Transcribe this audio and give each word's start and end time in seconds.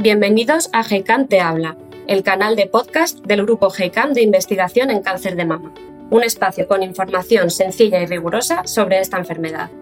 Bienvenidos 0.00 0.70
a 0.72 0.84
GECAM 0.84 1.26
Te 1.26 1.40
Habla, 1.40 1.76
el 2.06 2.22
canal 2.22 2.54
de 2.54 2.68
podcast 2.68 3.18
del 3.26 3.42
grupo 3.42 3.68
GECAM 3.68 4.12
de 4.12 4.22
investigación 4.22 4.90
en 4.90 5.02
cáncer 5.02 5.34
de 5.34 5.44
mama, 5.44 5.74
un 6.10 6.22
espacio 6.22 6.68
con 6.68 6.84
información 6.84 7.50
sencilla 7.50 8.00
y 8.00 8.06
rigurosa 8.06 8.64
sobre 8.64 9.00
esta 9.00 9.18
enfermedad. 9.18 9.72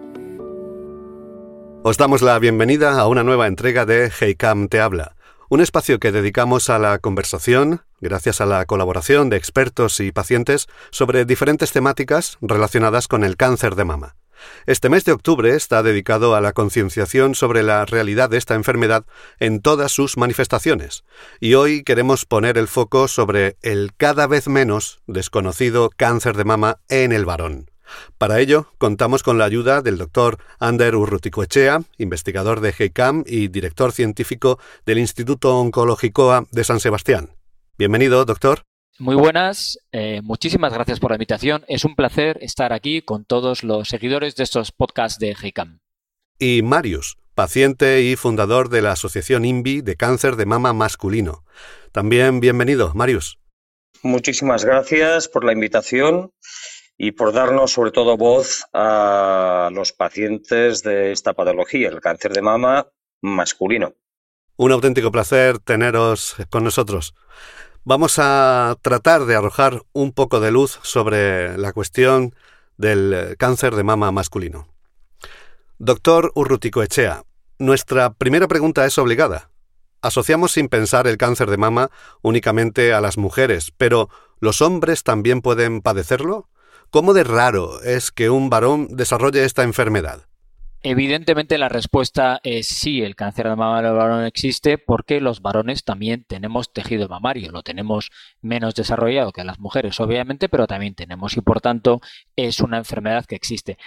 Os 1.83 1.97
damos 1.97 2.23
la 2.23 2.39
bienvenida 2.39 2.99
a 2.99 3.07
una 3.07 3.23
nueva 3.23 3.45
entrega 3.45 3.85
de 3.85 4.09
GECAM 4.09 4.69
Te 4.69 4.79
Habla, 4.79 5.15
un 5.49 5.61
espacio 5.61 5.99
que 5.99 6.11
dedicamos 6.11 6.71
a 6.71 6.79
la 6.79 6.97
conversación, 6.97 7.81
gracias 8.01 8.41
a 8.41 8.47
la 8.47 8.65
colaboración 8.65 9.29
de 9.29 9.37
expertos 9.37 9.99
y 9.99 10.11
pacientes, 10.11 10.65
sobre 10.89 11.25
diferentes 11.25 11.71
temáticas 11.71 12.39
relacionadas 12.41 13.07
con 13.07 13.23
el 13.23 13.37
cáncer 13.37 13.75
de 13.75 13.85
mama. 13.85 14.16
Este 14.65 14.89
mes 14.89 15.05
de 15.05 15.11
octubre 15.11 15.55
está 15.55 15.83
dedicado 15.83 16.35
a 16.35 16.41
la 16.41 16.53
concienciación 16.53 17.35
sobre 17.35 17.63
la 17.63 17.85
realidad 17.85 18.29
de 18.29 18.37
esta 18.37 18.55
enfermedad 18.55 19.05
en 19.39 19.61
todas 19.61 19.91
sus 19.91 20.17
manifestaciones, 20.17 21.03
y 21.39 21.53
hoy 21.55 21.83
queremos 21.83 22.25
poner 22.25 22.57
el 22.57 22.67
foco 22.67 23.07
sobre 23.07 23.57
el 23.61 23.91
cada 23.95 24.27
vez 24.27 24.47
menos 24.47 25.01
desconocido 25.07 25.89
cáncer 25.95 26.37
de 26.37 26.45
mama 26.45 26.79
en 26.89 27.11
el 27.11 27.25
varón. 27.25 27.71
Para 28.17 28.39
ello, 28.39 28.67
contamos 28.77 29.23
con 29.23 29.37
la 29.37 29.45
ayuda 29.45 29.81
del 29.81 29.97
doctor 29.97 30.39
Ander 30.59 30.95
Urruticoechea, 30.95 31.83
investigador 31.97 32.59
de 32.59 32.73
GECAM 32.73 33.23
y 33.25 33.47
director 33.47 33.93
científico 33.93 34.59
del 34.85 34.99
Instituto 34.99 35.57
Oncológico 35.57 36.47
de 36.51 36.63
San 36.63 36.79
Sebastián. 36.79 37.31
Bienvenido, 37.77 38.25
doctor. 38.25 38.66
Muy 38.99 39.15
buenas, 39.15 39.77
eh, 39.91 40.21
muchísimas 40.23 40.73
gracias 40.73 40.99
por 40.99 41.11
la 41.11 41.17
invitación. 41.17 41.63
Es 41.67 41.85
un 41.85 41.95
placer 41.95 42.39
estar 42.41 42.73
aquí 42.73 43.03
con 43.03 43.25
todos 43.25 43.63
los 43.63 43.89
seguidores 43.89 44.35
de 44.35 44.43
estos 44.43 44.71
podcasts 44.71 45.19
de 45.19 45.35
GECAM. 45.35 45.81
Y 46.39 46.63
Marius, 46.63 47.19
paciente 47.35 48.01
y 48.01 48.15
fundador 48.15 48.69
de 48.69 48.81
la 48.81 48.93
Asociación 48.93 49.45
INVI 49.45 49.81
de 49.81 49.95
Cáncer 49.97 50.35
de 50.35 50.47
Mama 50.47 50.73
Masculino. 50.73 51.43
También 51.91 52.39
bienvenido, 52.39 52.91
Marius. 52.95 53.37
Muchísimas 54.01 54.65
gracias 54.65 55.27
por 55.27 55.45
la 55.45 55.53
invitación 55.53 56.31
y 56.97 57.11
por 57.11 57.33
darnos 57.33 57.73
sobre 57.73 57.91
todo 57.91 58.17
voz 58.17 58.65
a 58.73 59.69
los 59.73 59.91
pacientes 59.93 60.81
de 60.81 61.11
esta 61.11 61.33
patología, 61.33 61.89
el 61.89 62.01
cáncer 62.01 62.33
de 62.33 62.41
mama 62.41 62.87
masculino. 63.21 63.93
Un 64.55 64.71
auténtico 64.71 65.11
placer 65.11 65.59
teneros 65.59 66.35
con 66.49 66.63
nosotros. 66.63 67.13
Vamos 67.89 68.19
a 68.19 68.75
tratar 68.81 69.23
de 69.23 69.37
arrojar 69.37 69.83
un 69.93 70.11
poco 70.11 70.41
de 70.41 70.51
luz 70.51 70.77
sobre 70.83 71.57
la 71.57 71.71
cuestión 71.71 72.35
del 72.75 73.37
cáncer 73.39 73.77
de 73.77 73.85
mama 73.85 74.11
masculino. 74.11 74.67
Doctor 75.77 76.33
Urrutico 76.35 76.83
Echea, 76.83 77.23
nuestra 77.59 78.11
primera 78.11 78.49
pregunta 78.49 78.85
es 78.85 78.97
obligada. 78.97 79.51
Asociamos 80.01 80.51
sin 80.51 80.67
pensar 80.67 81.07
el 81.07 81.15
cáncer 81.15 81.49
de 81.49 81.55
mama 81.55 81.89
únicamente 82.21 82.91
a 82.91 82.99
las 82.99 83.17
mujeres, 83.17 83.71
pero 83.77 84.09
¿los 84.41 84.61
hombres 84.61 85.03
también 85.03 85.39
pueden 85.41 85.79
padecerlo? 85.79 86.49
¿Cómo 86.89 87.13
de 87.13 87.23
raro 87.23 87.81
es 87.83 88.11
que 88.11 88.29
un 88.29 88.49
varón 88.49 88.97
desarrolle 88.97 89.45
esta 89.45 89.63
enfermedad? 89.63 90.26
Evidentemente 90.89 91.57
la 91.57 91.67
respuesta 91.67 92.39
es 92.43 92.65
sí, 92.65 93.01
el 93.01 93.17
cáncer 93.17 93.49
de 93.49 93.57
mama 93.57 93.81
del 93.81 93.91
varón 93.91 94.23
existe 94.23 94.77
porque 94.77 95.19
los 95.19 95.41
varones 95.41 95.83
también 95.83 96.23
tenemos 96.23 96.71
tejido 96.71 97.09
mamario, 97.09 97.51
lo 97.51 97.61
tenemos 97.61 98.09
menos 98.41 98.73
desarrollado 98.73 99.33
que 99.33 99.43
las 99.43 99.59
mujeres, 99.59 99.99
obviamente, 99.99 100.47
pero 100.47 100.65
también 100.65 100.95
tenemos 100.95 101.35
y 101.35 101.41
por 101.41 101.59
tanto 101.59 101.99
es 102.37 102.61
una 102.61 102.77
enfermedad 102.77 103.25
que 103.25 103.35
existe. 103.35 103.77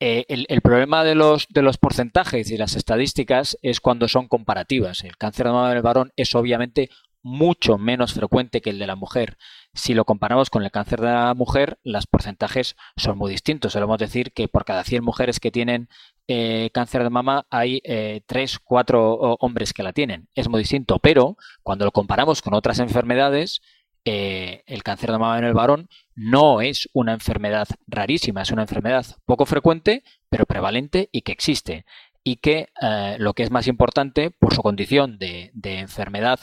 Eh, 0.00 0.24
el, 0.28 0.46
el, 0.48 0.62
problema 0.62 1.04
de 1.04 1.14
los, 1.14 1.46
de 1.50 1.60
los 1.60 1.76
porcentajes 1.76 2.50
y 2.50 2.56
las 2.56 2.74
estadísticas 2.74 3.58
es 3.60 3.82
cuando 3.82 4.08
son 4.08 4.26
comparativas. 4.26 5.04
El 5.04 5.18
cáncer 5.18 5.46
de 5.46 5.52
mama 5.52 5.74
del 5.74 5.82
varón 5.82 6.10
es 6.16 6.34
obviamente 6.34 6.88
mucho 7.26 7.76
menos 7.76 8.14
frecuente 8.14 8.60
que 8.60 8.70
el 8.70 8.78
de 8.78 8.86
la 8.86 8.94
mujer. 8.94 9.36
Si 9.74 9.94
lo 9.94 10.04
comparamos 10.04 10.48
con 10.48 10.62
el 10.62 10.70
cáncer 10.70 11.00
de 11.00 11.08
la 11.08 11.34
mujer, 11.34 11.78
los 11.82 12.06
porcentajes 12.06 12.76
son 12.96 13.18
muy 13.18 13.32
distintos. 13.32 13.72
Solemos 13.72 13.98
decir 13.98 14.32
que 14.32 14.46
por 14.46 14.64
cada 14.64 14.84
100 14.84 15.02
mujeres 15.02 15.40
que 15.40 15.50
tienen 15.50 15.88
eh, 16.28 16.70
cáncer 16.72 17.02
de 17.02 17.10
mama 17.10 17.46
hay 17.50 17.80
eh, 17.84 18.22
3, 18.26 18.60
4 18.60 19.38
hombres 19.40 19.72
que 19.72 19.82
la 19.82 19.92
tienen. 19.92 20.28
Es 20.36 20.48
muy 20.48 20.60
distinto, 20.60 21.00
pero 21.00 21.36
cuando 21.64 21.84
lo 21.84 21.90
comparamos 21.90 22.42
con 22.42 22.54
otras 22.54 22.78
enfermedades, 22.78 23.60
eh, 24.04 24.62
el 24.66 24.84
cáncer 24.84 25.10
de 25.10 25.18
mama 25.18 25.36
en 25.36 25.44
el 25.44 25.52
varón 25.52 25.88
no 26.14 26.60
es 26.60 26.88
una 26.92 27.12
enfermedad 27.12 27.66
rarísima, 27.88 28.42
es 28.42 28.52
una 28.52 28.62
enfermedad 28.62 29.04
poco 29.24 29.46
frecuente, 29.46 30.04
pero 30.28 30.46
prevalente 30.46 31.08
y 31.10 31.22
que 31.22 31.32
existe. 31.32 31.84
Y 32.22 32.36
que 32.36 32.68
eh, 32.80 33.16
lo 33.18 33.34
que 33.34 33.42
es 33.42 33.50
más 33.50 33.66
importante, 33.66 34.30
por 34.30 34.54
su 34.54 34.62
condición 34.62 35.18
de, 35.18 35.50
de 35.54 35.80
enfermedad 35.80 36.38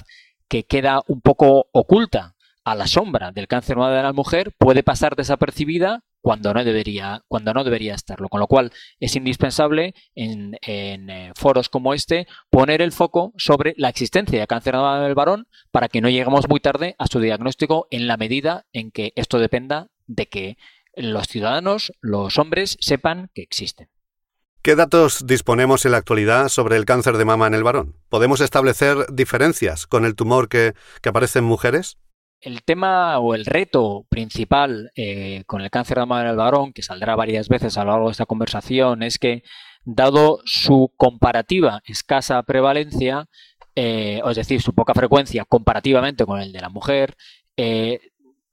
que 0.53 0.65
queda 0.65 1.01
un 1.07 1.19
poco 1.19 1.67
oculta 1.71 2.35
a 2.63 2.75
la 2.75 2.85
sombra 2.85 3.31
del 3.31 3.47
cáncer 3.47 3.75
de 3.75 4.03
la 4.03 4.13
mujer, 4.13 4.53
puede 4.55 4.83
pasar 4.83 5.15
desapercibida 5.15 6.03
cuando 6.21 6.53
no 6.53 6.63
debería, 6.63 7.23
cuando 7.27 7.55
no 7.55 7.63
debería 7.63 7.95
estarlo. 7.95 8.29
Con 8.29 8.39
lo 8.39 8.45
cual 8.45 8.71
es 8.99 9.15
indispensable 9.15 9.95
en, 10.13 10.55
eh, 10.61 11.31
foros 11.35 11.69
como 11.69 11.95
este 11.95 12.27
poner 12.51 12.83
el 12.83 12.91
foco 12.91 13.33
sobre 13.35 13.73
la 13.77 13.89
existencia 13.89 14.39
de 14.39 14.45
cáncer 14.45 14.75
del 14.75 15.15
varón 15.15 15.47
para 15.71 15.89
que 15.89 16.01
no 16.01 16.09
lleguemos 16.09 16.47
muy 16.47 16.59
tarde 16.59 16.95
a 16.99 17.07
su 17.07 17.19
diagnóstico 17.19 17.87
en 17.89 18.05
la 18.05 18.17
medida 18.17 18.67
en 18.73 18.91
que 18.91 19.11
esto 19.15 19.39
dependa 19.39 19.87
de 20.05 20.27
que 20.27 20.57
los 20.95 21.25
ciudadanos, 21.25 21.93
los 21.99 22.37
hombres, 22.37 22.77
sepan 22.79 23.31
que 23.33 23.41
existen. 23.41 23.89
¿Qué 24.63 24.77
datos 24.77 25.27
disponemos 25.27 25.83
en 25.85 25.91
la 25.91 25.97
actualidad 25.97 26.47
sobre 26.47 26.77
el 26.77 26.85
cáncer 26.85 27.17
de 27.17 27.25
mama 27.25 27.47
en 27.47 27.53
el 27.53 27.63
varón? 27.63 27.97
¿Podemos 28.07 28.39
establecer 28.39 28.95
diferencias 29.11 29.85
con 29.85 30.05
el 30.05 30.15
tumor 30.15 30.47
que, 30.47 30.73
que 31.01 31.09
aparece 31.09 31.39
en 31.39 31.45
mujeres? 31.45 31.97
el 32.39 32.63
tema 32.63 33.19
o 33.19 33.35
el 33.35 33.45
reto 33.45 34.05
principal 34.09 34.91
eh, 34.95 35.43
con 35.45 35.61
el 35.61 35.69
cáncer 35.69 35.95
de 35.95 36.01
mama 36.05 36.23
del 36.25 36.35
varón, 36.35 36.73
que 36.73 36.81
saldrá 36.81 37.15
varias 37.15 37.47
veces 37.47 37.77
a 37.77 37.85
lo 37.85 37.91
largo 37.91 38.07
de 38.07 38.11
esta 38.11 38.25
conversación, 38.25 39.01
es 39.01 39.17
que 39.17 39.43
dado 39.85 40.39
su 40.43 40.93
comparativa 40.97 41.81
escasa 41.85 42.43
prevalencia, 42.43 43.29
eh, 43.75 44.21
es 44.29 44.35
decir, 44.35 44.61
su 44.61 44.73
poca 44.73 44.93
frecuencia 44.93 45.45
comparativamente 45.45 46.25
con 46.25 46.41
el 46.41 46.51
de 46.51 46.59
la 46.59 46.69
mujer, 46.69 47.15
eh, 47.55 47.99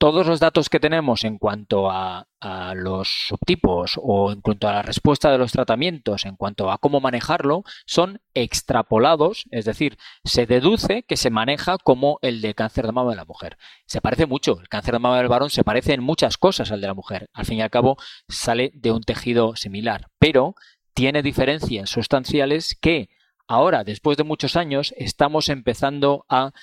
todos 0.01 0.25
los 0.25 0.39
datos 0.39 0.67
que 0.67 0.79
tenemos 0.79 1.23
en 1.25 1.37
cuanto 1.37 1.91
a, 1.91 2.25
los 2.73 3.27
subtipos 3.27 3.99
o 4.01 4.31
en 4.31 4.41
cuanto 4.41 4.67
a 4.67 4.71
la 4.71 4.81
respuesta 4.81 5.31
de 5.31 5.37
los 5.37 5.51
tratamientos, 5.51 6.25
en 6.25 6.35
cuanto 6.35 6.71
a 6.71 6.79
cómo 6.79 6.99
manejarlo, 6.99 7.63
son 7.85 8.19
extrapolados, 8.33 9.45
es 9.51 9.65
decir, 9.65 9.99
se 10.23 10.47
deduce 10.47 11.03
que 11.03 11.17
se 11.17 11.29
maneja 11.29 11.77
como 11.77 12.17
el 12.23 12.41
de 12.41 12.55
cáncer 12.55 12.87
de 12.87 12.93
mama 12.93 13.11
de 13.11 13.17
la 13.17 13.25
mujer. 13.25 13.59
Se 13.85 14.01
parece 14.01 14.25
mucho, 14.25 14.59
el 14.59 14.69
cáncer 14.69 14.93
de 14.93 14.99
mama 14.99 15.19
del 15.19 15.27
varón 15.27 15.51
se 15.51 15.63
parece 15.63 15.93
en 15.93 16.01
muchas 16.01 16.39
cosas 16.39 16.71
al 16.71 16.81
de 16.81 16.87
la 16.87 16.95
mujer. 16.95 17.29
Al 17.31 17.45
fin 17.45 17.59
y 17.59 17.61
al 17.61 17.69
cabo, 17.69 17.97
sale 18.27 18.71
de 18.73 18.91
un 18.91 19.03
tejido 19.03 19.55
similar, 19.55 20.07
pero 20.17 20.55
tiene 20.95 21.21
diferencias 21.21 21.91
sustanciales 21.91 22.75
que 22.81 23.09
ahora, 23.47 23.83
después 23.83 24.17
de 24.17 24.23
muchos 24.23 24.55
años, 24.55 24.95
estamos 24.97 25.47
empezando 25.47 26.25
a 26.27 26.53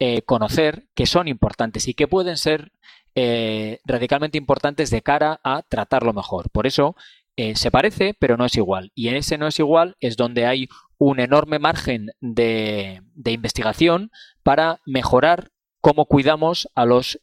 eh, 0.00 0.22
conocer 0.22 0.86
que 0.94 1.06
son 1.06 1.26
importantes 1.26 1.88
y 1.88 1.94
que 1.94 2.06
pueden 2.06 2.36
ser 2.36 2.70
eh, 3.16 3.80
radicalmente 3.84 4.38
importantes 4.38 4.90
de 4.90 5.02
cara 5.02 5.40
a 5.42 5.62
tratarlo 5.68 6.12
mejor. 6.12 6.50
Por 6.50 6.68
eso 6.68 6.94
eh, 7.36 7.56
se 7.56 7.72
parece, 7.72 8.14
pero 8.16 8.36
no 8.36 8.44
es 8.44 8.56
igual. 8.56 8.92
Y 8.94 9.08
en 9.08 9.16
ese 9.16 9.38
no 9.38 9.48
es 9.48 9.58
igual 9.58 9.96
es 9.98 10.16
donde 10.16 10.46
hay 10.46 10.68
un 10.98 11.18
enorme 11.18 11.58
margen 11.58 12.10
de, 12.20 13.02
investigación 13.24 14.12
para 14.44 14.80
mejorar 14.86 15.50
cómo 15.80 16.06
cuidamos 16.06 16.68
a 16.76 16.84
los, 16.84 17.18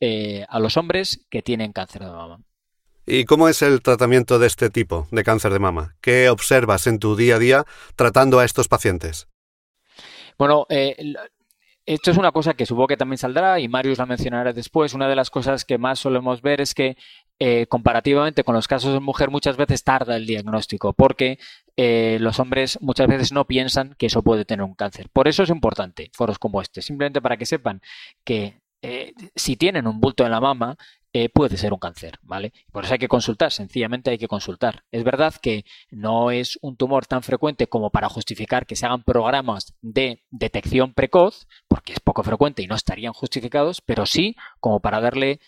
a 0.47 0.59
los 0.59 0.75
hombres 0.75 1.25
que 1.29 1.41
tienen 1.41 1.71
cáncer 1.71 2.03
de 2.03 2.11
mama. 2.11 2.39
¿Y 3.05 3.23
cómo 3.23 3.47
es 3.47 3.61
el 3.61 3.81
tratamiento 3.81 4.37
de 4.37 4.47
este 4.47 4.69
tipo 4.69 5.07
de 5.11 5.23
cáncer 5.23 5.53
de 5.53 5.59
mama? 5.59 5.95
¿Qué 6.01 6.29
observas 6.29 6.87
en 6.87 6.99
tu 6.99 7.15
día 7.15 7.35
a 7.35 7.39
día 7.39 7.65
tratando 7.95 8.39
a 8.39 8.45
estos 8.45 8.67
pacientes? 8.67 9.27
Bueno, 10.37 10.67
esto 11.85 12.11
es 12.11 12.17
una 12.17 12.31
cosa 12.31 12.55
que 12.55 12.65
supongo 12.65 12.87
que 12.87 12.97
también 12.97 13.17
saldrá 13.17 13.59
y 13.59 13.67
Marius 13.67 13.99
la 13.99 14.05
mencionará 14.05 14.53
después. 14.53 14.93
Una 14.93 15.07
de 15.07 15.15
las 15.15 15.29
cosas 15.29 15.65
que 15.65 15.77
más 15.77 15.99
solemos 15.99 16.41
ver 16.41 16.61
es 16.61 16.73
que 16.73 16.97
eh, 17.37 17.67
comparativamente 17.67 18.43
con 18.43 18.55
los 18.55 18.67
casos 18.67 18.93
de 18.93 18.99
mujer 18.99 19.29
muchas 19.29 19.57
veces 19.57 19.83
tarda 19.83 20.15
el 20.15 20.25
diagnóstico 20.25 20.93
porque 20.93 21.37
eh, 21.75 22.17
los 22.21 22.39
hombres 22.39 22.79
muchas 22.81 23.07
veces 23.07 23.33
no 23.33 23.45
piensan 23.45 23.93
que 23.97 24.05
eso 24.07 24.23
puede 24.23 24.45
tener 24.45 24.63
un 24.63 24.73
cáncer. 24.73 25.09
Por 25.11 25.27
eso 25.27 25.43
es 25.43 25.49
importante 25.49 26.09
foros 26.13 26.39
como 26.39 26.61
este, 26.61 26.81
simplemente 26.81 27.21
para 27.21 27.37
que 27.37 27.45
sepan 27.45 27.81
que 28.23 28.61
eh, 28.81 29.13
si 29.35 29.55
tienen 29.55 29.87
un 29.87 29.99
bulto 29.99 30.25
en 30.25 30.31
la 30.31 30.39
mama, 30.39 30.77
eh, 31.17 31.29
puede 31.29 31.55
ser 31.55 31.71
un 31.71 31.79
cáncer, 31.79 32.19
¿vale? 32.23 32.51
Por 32.73 32.83
eso 32.83 32.93
hay 32.93 32.99
que 32.99 33.07
consultar, 33.07 33.51
sencillamente 33.53 34.11
hay 34.11 34.17
que 34.17 34.27
consultar. 34.27 34.83
Es 34.91 35.05
verdad 35.05 35.33
que 35.41 35.63
no 35.89 36.29
es 36.29 36.59
un 36.61 36.75
tumor 36.75 37.05
tan 37.05 37.23
frecuente 37.23 37.67
como 37.67 37.89
para 37.89 38.09
justificar 38.09 38.65
que 38.65 38.75
se 38.75 38.85
hagan 38.85 39.03
programas 39.03 39.73
de 39.81 40.23
detección 40.29 40.93
precoz, 40.93 41.47
porque 41.69 41.93
es 41.93 42.01
poco 42.01 42.21
frecuente 42.21 42.63
y 42.63 42.67
no 42.67 42.75
estarían 42.75 43.13
justificados, 43.13 43.79
pero 43.79 44.05
sí 44.05 44.35
como 44.59 44.81
para 44.81 44.99
darle 44.99 45.39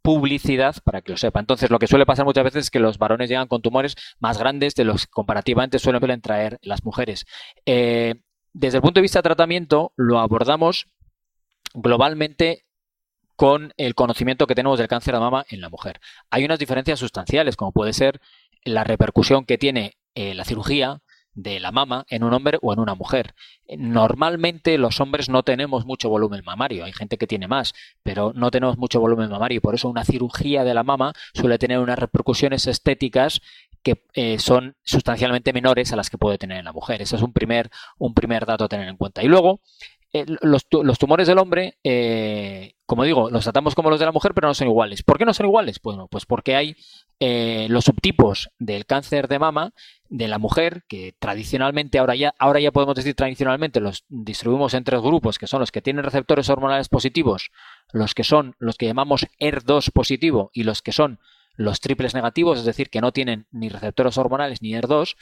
publicidad 0.00 0.76
para 0.84 1.02
que 1.02 1.10
lo 1.10 1.18
sepa. 1.18 1.40
Entonces, 1.40 1.70
lo 1.70 1.80
que 1.80 1.88
suele 1.88 2.06
pasar 2.06 2.24
muchas 2.24 2.44
veces 2.44 2.66
es 2.66 2.70
que 2.70 2.78
los 2.78 2.96
varones 2.96 3.28
llegan 3.28 3.48
con 3.48 3.62
tumores 3.62 3.96
más 4.20 4.38
grandes 4.38 4.76
de 4.76 4.84
los 4.84 5.06
que 5.06 5.10
comparativamente 5.10 5.80
suelen 5.80 6.20
traer 6.20 6.58
las 6.62 6.84
mujeres. 6.84 7.26
Eh, 7.66 8.14
desde 8.52 8.78
el 8.78 8.82
punto 8.82 9.00
de 9.00 9.02
vista 9.02 9.18
de 9.18 9.24
tratamiento, 9.24 9.92
lo 9.96 10.20
abordamos 10.20 10.86
globalmente 11.74 12.65
con 13.36 13.72
el 13.76 13.94
conocimiento 13.94 14.46
que 14.46 14.54
tenemos 14.54 14.78
del 14.78 14.88
cáncer 14.88 15.14
de 15.14 15.20
mama 15.20 15.44
en 15.48 15.60
la 15.60 15.68
mujer. 15.68 16.00
Hay 16.30 16.44
unas 16.44 16.58
diferencias 16.58 16.98
sustanciales, 16.98 17.56
como 17.56 17.72
puede 17.72 17.92
ser 17.92 18.20
la 18.64 18.82
repercusión 18.82 19.44
que 19.44 19.58
tiene 19.58 19.96
eh, 20.14 20.34
la 20.34 20.44
cirugía 20.44 21.02
de 21.36 21.60
la 21.60 21.70
mama 21.70 22.06
en 22.08 22.24
un 22.24 22.32
hombre 22.32 22.58
o 22.62 22.72
en 22.72 22.80
una 22.80 22.94
mujer. 22.94 23.34
Normalmente 23.76 24.78
los 24.78 25.00
hombres 25.00 25.28
no 25.28 25.42
tenemos 25.42 25.84
mucho 25.84 26.08
volumen 26.08 26.42
mamario, 26.44 26.84
hay 26.84 26.92
gente 26.92 27.18
que 27.18 27.26
tiene 27.26 27.46
más, 27.46 27.74
pero 28.02 28.32
no 28.34 28.50
tenemos 28.50 28.78
mucho 28.78 29.00
volumen 29.00 29.30
mamario 29.30 29.58
y 29.58 29.60
por 29.60 29.74
eso 29.74 29.90
una 29.90 30.04
cirugía 30.04 30.64
de 30.64 30.72
la 30.72 30.82
mama 30.82 31.12
suele 31.34 31.58
tener 31.58 31.78
unas 31.78 31.98
repercusiones 31.98 32.66
estéticas 32.66 33.42
que 33.82 34.02
eh, 34.14 34.38
son 34.38 34.76
sustancialmente 34.82 35.52
menores 35.52 35.92
a 35.92 35.96
las 35.96 36.10
que 36.10 36.18
puede 36.18 36.38
tener 36.38 36.58
en 36.58 36.64
la 36.64 36.72
mujer. 36.72 37.02
Ese 37.02 37.16
es 37.16 37.22
un 37.22 37.32
primer, 37.32 37.70
un 37.98 38.14
primer 38.14 38.46
dato 38.46 38.64
a 38.64 38.68
tener 38.68 38.88
en 38.88 38.96
cuenta. 38.96 39.22
Y 39.22 39.28
luego, 39.28 39.60
eh, 40.20 40.24
los, 40.40 40.98
tumores 40.98 41.28
del 41.28 41.38
hombre, 41.38 41.76
eh, 41.84 42.74
como 42.86 43.04
digo, 43.04 43.30
los 43.30 43.44
tratamos 43.44 43.74
como 43.74 43.90
los 43.90 44.00
de 44.00 44.06
la 44.06 44.12
mujer, 44.12 44.32
pero 44.34 44.48
no 44.48 44.54
son 44.54 44.68
iguales. 44.68 45.02
¿Por 45.02 45.18
qué 45.18 45.24
no 45.24 45.34
son 45.34 45.46
iguales? 45.46 45.80
Bueno, 45.82 46.08
pues 46.08 46.24
porque 46.24 46.56
hay 46.56 46.76
eh, 47.20 47.66
los 47.68 47.84
subtipos 47.84 48.50
del 48.58 48.86
cáncer 48.86 49.28
de 49.28 49.38
mama 49.38 49.72
de 50.08 50.28
la 50.28 50.38
mujer, 50.38 50.84
que 50.88 51.14
tradicionalmente, 51.18 51.98
ahora 51.98 52.14
ya, 52.14 52.34
ahora 52.38 52.60
ya 52.60 52.72
podemos 52.72 52.94
decir 52.94 53.14
tradicionalmente, 53.14 53.80
los 53.80 54.04
distribuimos 54.08 54.74
en 54.74 54.84
tres 54.84 55.00
grupos, 55.00 55.38
que 55.38 55.46
son 55.46 55.60
los 55.60 55.72
que 55.72 55.82
tienen 55.82 56.04
receptores 56.04 56.48
hormonales 56.48 56.88
positivos, 56.88 57.50
los 57.92 58.14
que 58.14 58.24
son 58.24 58.54
los 58.58 58.76
que 58.76 58.86
llamamos 58.86 59.26
ER2 59.40 59.92
positivo 59.92 60.50
y 60.54 60.62
los 60.62 60.80
que 60.80 60.92
son 60.92 61.18
los 61.56 61.80
triples 61.80 62.14
negativos, 62.14 62.58
es 62.58 62.64
decir, 62.64 62.90
que 62.90 63.00
no 63.00 63.12
tienen 63.12 63.46
ni 63.50 63.68
receptores 63.68 64.16
hormonales 64.18 64.62
ni 64.62 64.72
ER2, 64.72 65.16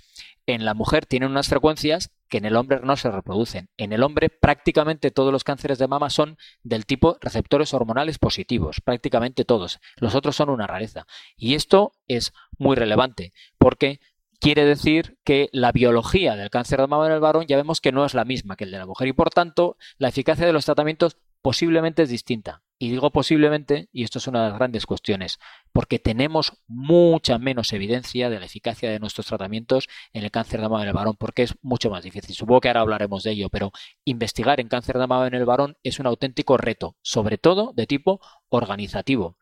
en 0.47 0.65
la 0.65 0.75
mujer 0.75 1.07
tienen 1.07 1.31
unas 1.31 1.49
frecuencias 1.49 2.11
que 2.35 2.39
en 2.39 2.47
el 2.47 2.57
hombre 2.57 2.81
no 2.83 2.97
se 2.97 3.13
reproducen. 3.13 3.69
En 3.77 3.93
el 3.93 4.03
hombre 4.03 4.29
prácticamente 4.29 5.13
todos 5.13 5.31
los 5.31 5.45
cánceres 5.45 5.79
de 5.79 5.87
mama 5.87 6.11
son 6.11 6.37
del 6.65 6.85
tipo 6.85 7.17
receptores 7.21 7.73
hormonales 7.73 8.19
positivos, 8.19 8.81
prácticamente 8.81 9.45
todos. 9.45 9.79
Los 9.99 10.17
otros 10.17 10.35
son 10.35 10.51
una 10.51 10.67
rareza. 10.67 11.07
Y 11.37 11.55
esto 11.55 11.93
es 12.09 12.33
muy 12.59 12.75
relevante 12.75 13.33
porque 13.57 14.01
quiere 14.41 14.65
decir 14.65 15.17
que 15.23 15.49
la 15.53 15.71
biología 15.71 16.35
del 16.35 16.51
cáncer 16.51 16.81
de 16.81 16.89
mama 16.89 17.07
en 17.07 17.13
el 17.13 17.21
varón 17.21 17.47
ya 17.47 17.57
vemos 17.57 17.81
que 17.81 17.93
no 17.93 18.05
es 18.05 18.15
la 18.15 18.25
misma 18.25 18.57
que 18.57 18.65
el 18.65 18.73
de 18.73 18.79
la 18.79 18.87
mujer 18.87 19.07
y 19.07 19.13
por 19.13 19.31
tanto 19.31 19.77
la 19.99 20.09
eficacia 20.09 20.45
de 20.45 20.53
los 20.53 20.65
tratamientos 20.65 21.19
posiblemente 21.41 22.03
es 22.03 22.09
distinta. 22.09 22.64
Y 22.79 22.91
digo 22.91 23.11
posiblemente, 23.11 23.89
y 23.93 24.03
esto 24.03 24.19
es 24.19 24.27
una 24.27 24.43
de 24.43 24.51
las 24.51 24.59
grandes 24.59 24.85
cuestiones, 24.85 25.39
porque 25.73 25.99
tenemos 25.99 26.55
mucha 26.67 27.39
menos 27.39 27.73
evidencia 27.73 28.29
de 28.29 28.41
la 28.41 28.47
eficacia 28.47 28.91
de 28.91 28.99
nuestros 28.99 29.27
tratamientos 29.27 29.89
en 30.13 30.25
el 30.25 30.31
cáncer 30.31 30.61
de 30.61 30.69
mama 30.69 30.83
en 30.83 30.89
el 30.89 30.95
varón, 30.95 31.17
porque 31.17 31.45
es 31.45 31.55
mucho 31.63 31.89
más 31.89 32.03
difícil. 32.03 32.35
Supongo 32.35 32.61
que 32.61 32.69
ahora 32.69 32.81
hablaremos 32.81 33.23
de 33.23 33.31
ello, 33.31 33.49
pero 33.49 33.71
investigar 34.05 34.61
en 34.61 34.69
cáncer 34.69 34.99
de 34.99 35.07
mama 35.07 35.27
en 35.29 35.35
el 35.35 35.45
varón 35.45 35.77
es 35.85 36.01
un 36.01 36.07
auténtico 36.07 36.57
reto, 36.57 36.97
sobre 37.03 37.39
todo 37.39 37.73
de 37.75 37.87
tipo 37.87 38.21
organizativo. 38.49 39.39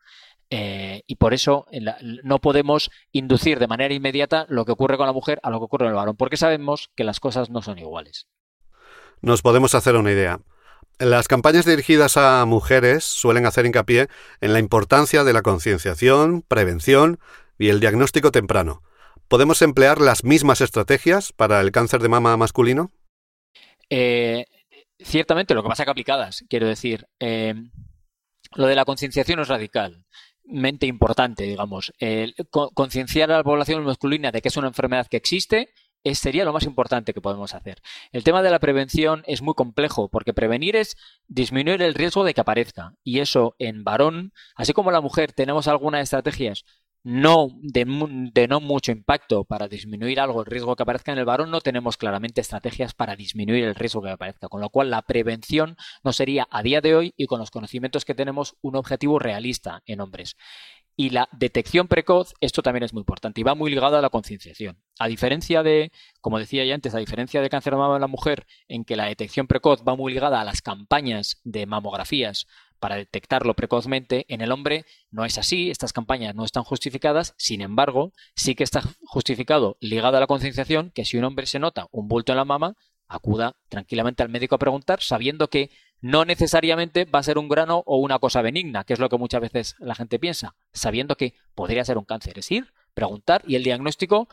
Eh, 0.49 1.01
y 1.07 1.15
por 1.15 1.33
eso 1.33 1.65
no 2.23 2.39
podemos 2.39 2.91
inducir 3.11 3.57
de 3.57 3.67
manera 3.67 3.95
inmediata 3.95 4.45
lo 4.49 4.65
que 4.65 4.71
ocurre 4.71 4.97
con 4.97 5.07
la 5.07 5.13
mujer 5.13 5.39
a 5.41 5.49
lo 5.49 5.57
que 5.57 5.65
ocurre 5.65 5.85
en 5.85 5.89
el 5.89 5.95
varón, 5.95 6.15
porque 6.15 6.37
sabemos 6.37 6.91
que 6.95 7.03
las 7.03 7.19
cosas 7.19 7.49
no 7.49 7.63
son 7.63 7.79
iguales. 7.79 8.27
Nos 9.21 9.41
podemos 9.41 9.73
hacer 9.73 9.95
una 9.95 10.11
idea. 10.11 10.39
Las 11.03 11.27
campañas 11.27 11.65
dirigidas 11.65 12.15
a 12.15 12.45
mujeres 12.45 13.03
suelen 13.03 13.45
hacer 13.45 13.65
hincapié 13.65 14.07
en 14.39 14.53
la 14.53 14.59
importancia 14.59 15.25
de 15.25 15.33
la 15.33 15.41
concienciación, 15.41 16.43
prevención 16.43 17.19
y 17.59 17.67
el 17.67 17.81
diagnóstico 17.81 18.31
temprano. 18.31 18.83
¿Podemos 19.27 19.61
emplear 19.61 19.99
las 19.99 20.23
mismas 20.23 20.61
estrategias 20.61 21.33
para 21.33 21.59
el 21.59 21.73
cáncer 21.73 22.01
de 22.01 22.07
mama 22.07 22.37
masculino? 22.37 22.93
Eh, 23.89 24.45
ciertamente, 24.97 25.53
lo 25.53 25.61
que 25.61 25.67
pasa 25.67 25.83
que 25.83 25.91
aplicadas, 25.91 26.45
quiero 26.47 26.69
decir, 26.69 27.05
eh, 27.19 27.53
lo 28.55 28.67
de 28.67 28.75
la 28.75 28.85
concienciación 28.85 29.41
es 29.41 29.49
radicalmente 29.49 30.85
importante, 30.85 31.43
digamos. 31.43 31.91
concienciar 32.73 33.29
a 33.29 33.37
la 33.39 33.43
población 33.43 33.83
masculina 33.83 34.31
de 34.31 34.41
que 34.41 34.47
es 34.47 34.55
una 34.55 34.69
enfermedad 34.69 35.07
que 35.07 35.17
existe 35.17 35.73
sería 36.13 36.45
lo 36.45 36.53
más 36.53 36.63
importante 36.63 37.13
que 37.13 37.21
podemos 37.21 37.53
hacer. 37.53 37.81
El 38.11 38.23
tema 38.23 38.41
de 38.41 38.51
la 38.51 38.59
prevención 38.59 39.23
es 39.25 39.41
muy 39.41 39.53
complejo 39.53 40.09
porque 40.09 40.33
prevenir 40.33 40.75
es 40.75 40.97
disminuir 41.27 41.81
el 41.81 41.93
riesgo 41.93 42.23
de 42.23 42.33
que 42.33 42.41
aparezca. 42.41 42.95
Y 43.03 43.19
eso 43.19 43.55
en 43.59 43.83
varón, 43.83 44.33
así 44.55 44.73
como 44.73 44.91
la 44.91 45.01
mujer, 45.01 45.33
tenemos 45.33 45.67
algunas 45.67 46.01
estrategias 46.01 46.65
no 47.03 47.49
de, 47.61 47.85
de, 48.33 48.47
no 48.47 48.61
mucho 48.61 48.91
impacto 48.91 49.43
para 49.43 49.67
disminuir 49.67 50.21
algo 50.21 50.39
el 50.39 50.45
riesgo 50.45 50.75
que 50.75 50.83
aparezca 50.83 51.11
en 51.11 51.17
el 51.17 51.25
varón, 51.25 51.51
no 51.51 51.59
tenemos 51.59 51.97
claramente 51.97 52.39
estrategias 52.39 52.93
para 52.93 53.17
disminuir 53.17 53.65
el 53.65 53.75
riesgo 53.75 54.01
que 54.01 54.09
aparezca. 54.09 54.47
Con 54.47 54.61
lo 54.61 54.69
cual, 54.69 54.89
la 54.89 55.01
prevención 55.01 55.75
no 56.03 56.13
sería 56.13 56.47
a 56.49 56.63
día 56.63 56.79
de 56.79 56.95
hoy 56.95 57.13
y 57.17 57.25
con 57.25 57.39
los 57.39 57.51
conocimientos 57.51 58.05
que 58.05 58.15
tenemos 58.15 58.55
un 58.61 58.77
objetivo 58.77 59.19
realista 59.19 59.83
en 59.85 59.99
hombres. 59.99 60.37
Y 60.95 61.09
la 61.09 61.27
detección 61.31 61.87
precoz, 61.87 62.33
esto 62.39 62.61
también 62.61 62.83
es 62.83 62.93
muy 62.93 63.01
importante 63.01 63.41
y 63.41 63.43
va 63.43 63.55
muy 63.55 63.71
ligado 63.71 63.97
a 63.97 64.01
la 64.01 64.09
concienciación. 64.11 64.77
A 64.99 65.07
diferencia 65.07 65.63
de, 65.63 65.91
como 66.21 66.37
decía 66.37 66.63
ya 66.65 66.75
antes, 66.75 66.93
a 66.93 66.99
diferencia 66.99 67.41
de 67.41 67.49
cáncer 67.49 67.73
de 67.73 67.79
mama 67.79 67.95
en 67.95 68.01
la 68.01 68.07
mujer, 68.07 68.45
en 68.67 68.85
que 68.85 68.95
la 68.95 69.05
detección 69.05 69.47
precoz 69.47 69.83
va 69.87 69.95
muy 69.95 70.13
ligada 70.13 70.39
a 70.39 70.45
las 70.45 70.61
campañas 70.61 71.41
de 71.43 71.65
mamografías 71.65 72.45
para 72.79 72.97
detectarlo 72.97 73.53
precozmente, 73.53 74.25
en 74.27 74.41
el 74.41 74.51
hombre 74.51 74.85
no 75.09 75.23
es 75.23 75.37
así, 75.37 75.71
estas 75.71 75.93
campañas 75.93 76.35
no 76.35 76.43
están 76.43 76.65
justificadas, 76.65 77.33
sin 77.37 77.61
embargo, 77.61 78.11
sí 78.35 78.55
que 78.55 78.65
está 78.65 78.83
justificado 79.05 79.77
ligado 79.79 80.17
a 80.17 80.19
la 80.19 80.27
concienciación 80.27 80.91
que 80.91 81.05
si 81.05 81.17
un 81.17 81.23
hombre 81.23 81.45
se 81.45 81.59
nota 81.59 81.87
un 81.91 82.09
bulto 82.09 82.33
en 82.33 82.37
la 82.37 82.45
mama, 82.45 82.75
acuda 83.07 83.55
tranquilamente 83.69 84.21
al 84.21 84.29
médico 84.29 84.55
a 84.55 84.59
preguntar, 84.59 85.01
sabiendo 85.01 85.49
que 85.49 85.71
no 86.03 86.25
necesariamente 86.25 87.05
va 87.05 87.19
a 87.19 87.23
ser 87.23 87.37
un 87.37 87.47
grano 87.47 87.81
o 87.85 87.95
una 87.95 88.19
cosa 88.19 88.41
benigna, 88.41 88.83
que 88.83 88.91
es 88.91 88.99
lo 88.99 89.07
que 89.07 89.17
muchas 89.17 89.39
veces 89.39 89.75
la 89.79 89.95
gente 89.95 90.19
piensa, 90.19 90.53
sabiendo 90.73 91.15
que 91.15 91.33
podría 91.55 91.85
ser 91.85 91.97
un 91.97 92.03
cáncer. 92.03 92.37
Es 92.37 92.51
ir, 92.51 92.73
preguntar 92.93 93.41
y 93.47 93.55
el 93.55 93.63
diagnóstico 93.63 94.27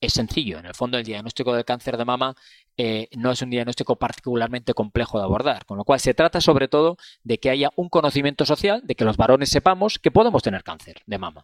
es 0.00 0.12
sencillo. 0.12 0.60
En 0.60 0.66
el 0.66 0.74
fondo, 0.74 0.98
el 0.98 1.04
diagnóstico 1.04 1.52
del 1.52 1.64
cáncer 1.64 1.96
de 1.96 2.04
mama 2.04 2.36
eh, 2.76 3.08
no 3.16 3.32
es 3.32 3.42
un 3.42 3.50
diagnóstico 3.50 3.96
particularmente 3.96 4.72
complejo 4.72 5.18
de 5.18 5.24
abordar, 5.24 5.66
con 5.66 5.78
lo 5.78 5.84
cual 5.84 5.98
se 5.98 6.14
trata 6.14 6.40
sobre 6.40 6.68
todo 6.68 6.96
de 7.24 7.40
que 7.40 7.50
haya 7.50 7.70
un 7.74 7.88
conocimiento 7.88 8.46
social, 8.46 8.80
de 8.84 8.94
que 8.94 9.04
los 9.04 9.16
varones 9.16 9.50
sepamos 9.50 9.98
que 9.98 10.12
podemos 10.12 10.44
tener 10.44 10.62
cáncer 10.62 11.02
de 11.06 11.18
mama. 11.18 11.42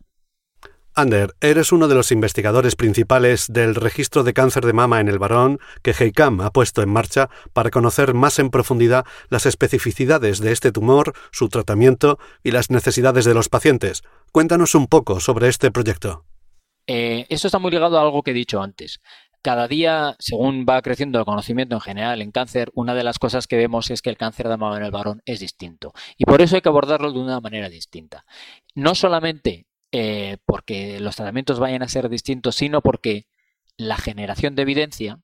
Ander, 0.98 1.34
eres 1.43 1.72
uno 1.72 1.88
de 1.88 1.94
los 1.94 2.10
investigadores 2.10 2.75
principales 2.75 3.52
del 3.52 3.75
registro 3.75 4.25
de 4.25 4.32
cáncer 4.32 4.64
de 4.64 4.72
mama 4.72 4.98
en 4.98 5.08
el 5.08 5.19
varón 5.19 5.58
que 5.82 5.90
Heikam 5.90 6.40
ha 6.40 6.50
puesto 6.50 6.81
en 6.81 6.88
marcha 6.88 7.28
para 7.52 7.69
conocer 7.69 8.14
más 8.14 8.38
en 8.38 8.48
profundidad 8.48 9.04
las 9.28 9.44
especificidades 9.44 10.40
de 10.40 10.52
este 10.52 10.73
tumor, 10.73 11.12
su 11.32 11.50
tratamiento 11.50 12.18
y 12.42 12.52
las 12.52 12.70
necesidades 12.70 13.26
de 13.26 13.35
los 13.35 13.50
pacientes. 13.50 14.04
Cuéntanos 14.32 14.75
un 14.75 14.87
poco 14.87 15.20
sobre 15.20 15.49
este 15.49 15.70
proyecto. 15.70 16.25
Eh, 16.87 17.26
esto 17.28 17.49
está 17.49 17.59
muy 17.59 17.73
ligado 17.73 17.99
a 17.99 18.02
algo 18.02 18.23
que 18.23 18.30
he 18.30 18.35
dicho 18.35 18.62
antes. 18.62 19.02
Cada 19.42 19.68
día, 19.68 20.16
según 20.18 20.64
va 20.66 20.80
creciendo 20.80 21.18
el 21.18 21.26
conocimiento 21.26 21.75
en 21.75 21.82
general 21.82 22.23
en 22.23 22.30
cáncer, 22.30 22.70
una 22.75 22.94
de 22.94 23.04
las 23.04 23.18
cosas 23.18 23.47
que 23.47 23.59
vemos 23.59 23.90
es 23.90 24.00
que 24.00 24.09
el 24.09 24.16
cáncer 24.16 24.49
de 24.49 24.56
mama 24.56 24.78
en 24.78 24.85
el 24.85 24.92
varón 24.92 25.20
es 25.26 25.40
distinto. 25.40 25.92
Y 26.16 26.25
por 26.25 26.40
eso 26.40 26.56
hay 26.56 26.62
que 26.62 26.70
abordarlo 26.70 27.12
de 27.12 27.18
una 27.18 27.38
manera 27.40 27.68
distinta. 27.68 28.25
No 28.75 28.94
solamente 28.94 29.66
eh, 29.93 30.38
porque 30.47 31.00
los 31.00 31.16
tratamientos 31.16 31.59
vayan 31.59 31.83
a 31.83 31.88
ser 31.88 32.09
distintos, 32.09 32.57
sino 32.57 32.83
porque 32.83 33.26
la 33.76 33.97
generación 33.97 34.55
de 34.55 34.62
evidencia 34.62 35.21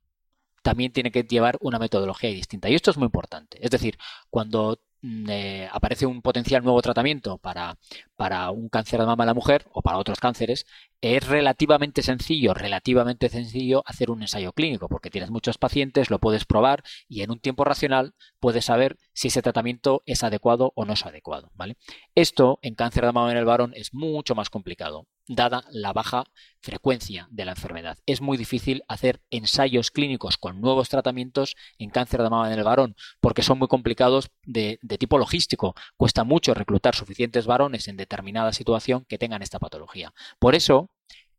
también 0.62 0.92
tiene 0.92 1.11
que 1.11 1.25
llevar 1.25 1.59
una 1.61 1.78
metodología 1.78 2.31
distinta. 2.31 2.71
Y 2.71 2.75
esto 2.75 2.90
es 2.90 2.97
muy 2.97 3.07
importante. 3.07 3.64
Es 3.64 3.71
decir, 3.71 3.99
cuando 4.31 4.81
eh, 5.02 5.68
aparece 5.73 6.06
un 6.06 6.23
potencial 6.23 6.62
nuevo 6.62 6.80
tratamiento 6.80 7.38
para, 7.38 7.76
para 8.16 8.50
un 8.50 8.68
cáncer 8.68 9.00
de 9.00 9.06
mama 9.06 9.25
en 9.25 9.28
la 9.28 9.35
mujer 9.35 9.66
o 9.73 9.82
para 9.82 9.99
otros 9.99 10.21
cánceres, 10.21 10.64
es 11.00 11.26
relativamente 11.26 12.02
sencillo, 12.02 12.54
relativamente 12.54 13.28
sencillo 13.28 13.82
hacer 13.87 14.11
un 14.11 14.23
ensayo 14.23 14.52
clínico, 14.52 14.88
porque 14.88 15.11
tienes 15.11 15.30
muchos 15.30 15.59
pacientes, 15.59 16.11
lo 16.11 16.21
puedes 16.21 16.44
probar 16.44 16.85
y 17.09 17.23
en 17.23 17.32
un 17.32 17.40
tiempo 17.40 17.64
racional 17.64 18.14
puedes 18.38 18.64
saber 18.64 18.97
si 19.12 19.28
ese 19.28 19.42
tratamiento 19.42 20.02
es 20.06 20.23
adecuado 20.23 20.73
o 20.76 20.85
no 20.85 20.92
es 20.92 21.04
adecuado. 21.04 21.50
¿vale? 21.54 21.76
Esto 22.14 22.61
en 22.62 22.76
cáncer 22.76 23.04
de 23.04 23.12
mama 23.12 23.32
en 23.32 23.38
el 23.38 23.44
varón 23.44 23.73
es 23.75 23.94
mucho 23.94 24.37
más 24.37 24.50
complicado, 24.50 25.09
dada 25.28 25.64
la 25.70 25.92
baja 25.92 26.24
frecuencia 26.60 27.28
de 27.30 27.44
la 27.44 27.52
enfermedad. 27.52 27.98
Es 28.06 28.20
muy 28.20 28.36
difícil 28.36 28.82
hacer 28.88 29.20
ensayos 29.30 29.90
clínicos 29.90 30.36
con 30.36 30.60
nuevos 30.60 30.88
tratamientos 30.88 31.56
en 31.78 31.90
cáncer 31.90 32.22
de 32.22 32.30
mama 32.30 32.52
en 32.52 32.58
el 32.58 32.64
varón, 32.64 32.96
porque 33.20 33.42
son 33.42 33.58
muy 33.58 33.68
complicados 33.68 34.30
de, 34.44 34.78
tipo 34.98 35.18
logístico. 35.18 35.74
Cuesta 35.96 36.24
mucho 36.24 36.54
reclutar 36.54 36.94
suficientes 36.94 37.46
varones 37.46 37.88
en 37.88 37.96
determinada 37.96 38.52
situación 38.52 39.04
que 39.08 39.18
tengan 39.18 39.42
esta 39.42 39.58
patología. 39.58 40.12
Por 40.38 40.54
eso, 40.54 40.90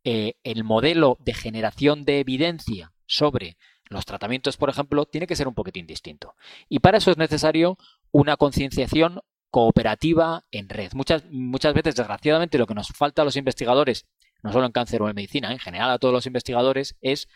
eh, 0.03 0.33
el 0.43 0.63
modelo 0.63 1.17
de 1.21 1.33
generación 1.33 2.03
de 2.05 2.19
evidencia 2.19 2.91
sobre 3.05 3.57
los 3.85 4.05
tratamientos, 4.05 4.57
por 4.57 4.69
ejemplo, 4.69 5.05
tiene 5.05 5.27
que 5.27 5.35
ser 5.35 5.47
un 5.47 5.53
poquitín 5.53 5.85
distinto. 5.85 6.35
Y 6.67 6.79
para 6.79 6.97
eso 6.97 7.11
es 7.11 7.17
necesario 7.17 7.77
una 8.11 8.37
concienciación 8.37 9.21
cooperativa 9.53 10.45
en 10.50 10.67
red. 10.67 10.93
Muchas, 10.93 11.25
muchas 11.29 11.75
veces, 11.75 11.93
desgraciadamente, 11.93 12.57
lo 12.57 12.65
que 12.65 12.74
nos 12.74 12.88
falta 12.88 13.22
a 13.22 13.25
los 13.25 13.36
investigadores, 13.36 14.07
no 14.41 14.51
solo 14.51 14.65
en 14.65 14.72
cáncer 14.72 15.03
o 15.03 15.10
en 15.10 15.15
medicina, 15.15 15.51
en 15.51 15.60
general 15.60 15.91
a 15.91 16.00
todos 16.00 16.12
los 16.12 16.25
investigadores, 16.25 16.98
es 17.01 17.27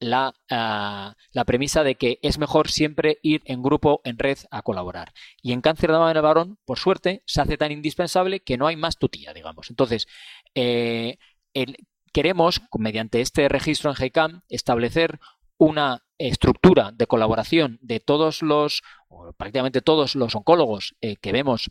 la, 0.00 0.32
ah, 0.50 1.16
la, 1.32 1.44
premisa 1.44 1.84
de 1.84 1.96
que 1.96 2.18
es 2.22 2.38
mejor 2.38 2.70
siempre 2.70 3.18
ir 3.20 3.42
en 3.44 3.62
grupo, 3.62 4.00
en 4.04 4.16
red, 4.16 4.38
a 4.50 4.62
colaborar. 4.62 5.12
Y 5.42 5.52
en 5.52 5.60
cáncer 5.60 5.90
de 5.90 5.98
mama 5.98 6.12
en 6.12 6.22
varón, 6.22 6.58
por 6.64 6.78
suerte, 6.78 7.22
se 7.26 7.42
hace 7.42 7.58
tan 7.58 7.70
indispensable 7.70 8.40
que 8.40 8.56
no 8.56 8.66
hay 8.66 8.76
más 8.76 8.96
tutía, 8.96 9.34
digamos. 9.34 9.68
Entonces, 9.68 10.06
eh, 10.54 11.18
queremos, 12.10 12.62
mediante 12.78 13.20
este 13.20 13.50
registro 13.50 13.90
en 13.90 13.96
GECAM, 13.96 14.40
establecer 14.48 15.20
una 15.58 16.06
estructura 16.16 16.92
de 16.92 17.06
colaboración 17.06 17.78
de 17.82 18.00
todos 18.00 18.40
los, 18.40 18.82
prácticamente 19.36 19.82
todos 19.82 20.14
los 20.14 20.34
oncólogos 20.34 20.94
eh, 21.00 21.16
que 21.16 21.32
vemos 21.32 21.70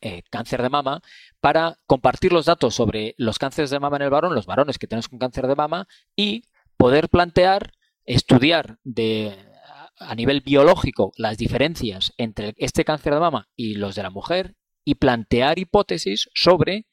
eh, 0.00 0.22
cáncer 0.30 0.62
de 0.62 0.68
mama 0.68 1.00
para 1.40 1.78
compartir 1.86 2.32
los 2.32 2.46
datos 2.46 2.74
sobre 2.74 3.14
los 3.18 3.38
cánceres 3.38 3.70
de 3.70 3.78
mama 3.78 3.96
en 3.96 4.02
el 4.02 4.10
varón, 4.10 4.34
los 4.34 4.46
varones 4.46 4.78
que 4.78 4.86
tenemos 4.86 5.08
con 5.08 5.18
cáncer 5.18 5.46
de 5.46 5.54
mama 5.54 5.86
y 6.16 6.44
poder 6.76 7.08
plantear, 7.08 7.72
estudiar 8.04 8.78
de, 8.82 9.36
a 9.98 10.14
nivel 10.14 10.40
biológico 10.40 11.12
las 11.16 11.38
diferencias 11.38 12.12
entre 12.16 12.54
este 12.56 12.84
cáncer 12.84 13.14
de 13.14 13.20
mama 13.20 13.48
y 13.54 13.74
los 13.74 13.94
de 13.94 14.02
la 14.02 14.10
mujer 14.10 14.56
y 14.84 14.96
plantear 14.96 15.58
hipótesis 15.58 16.28
sobre 16.34 16.86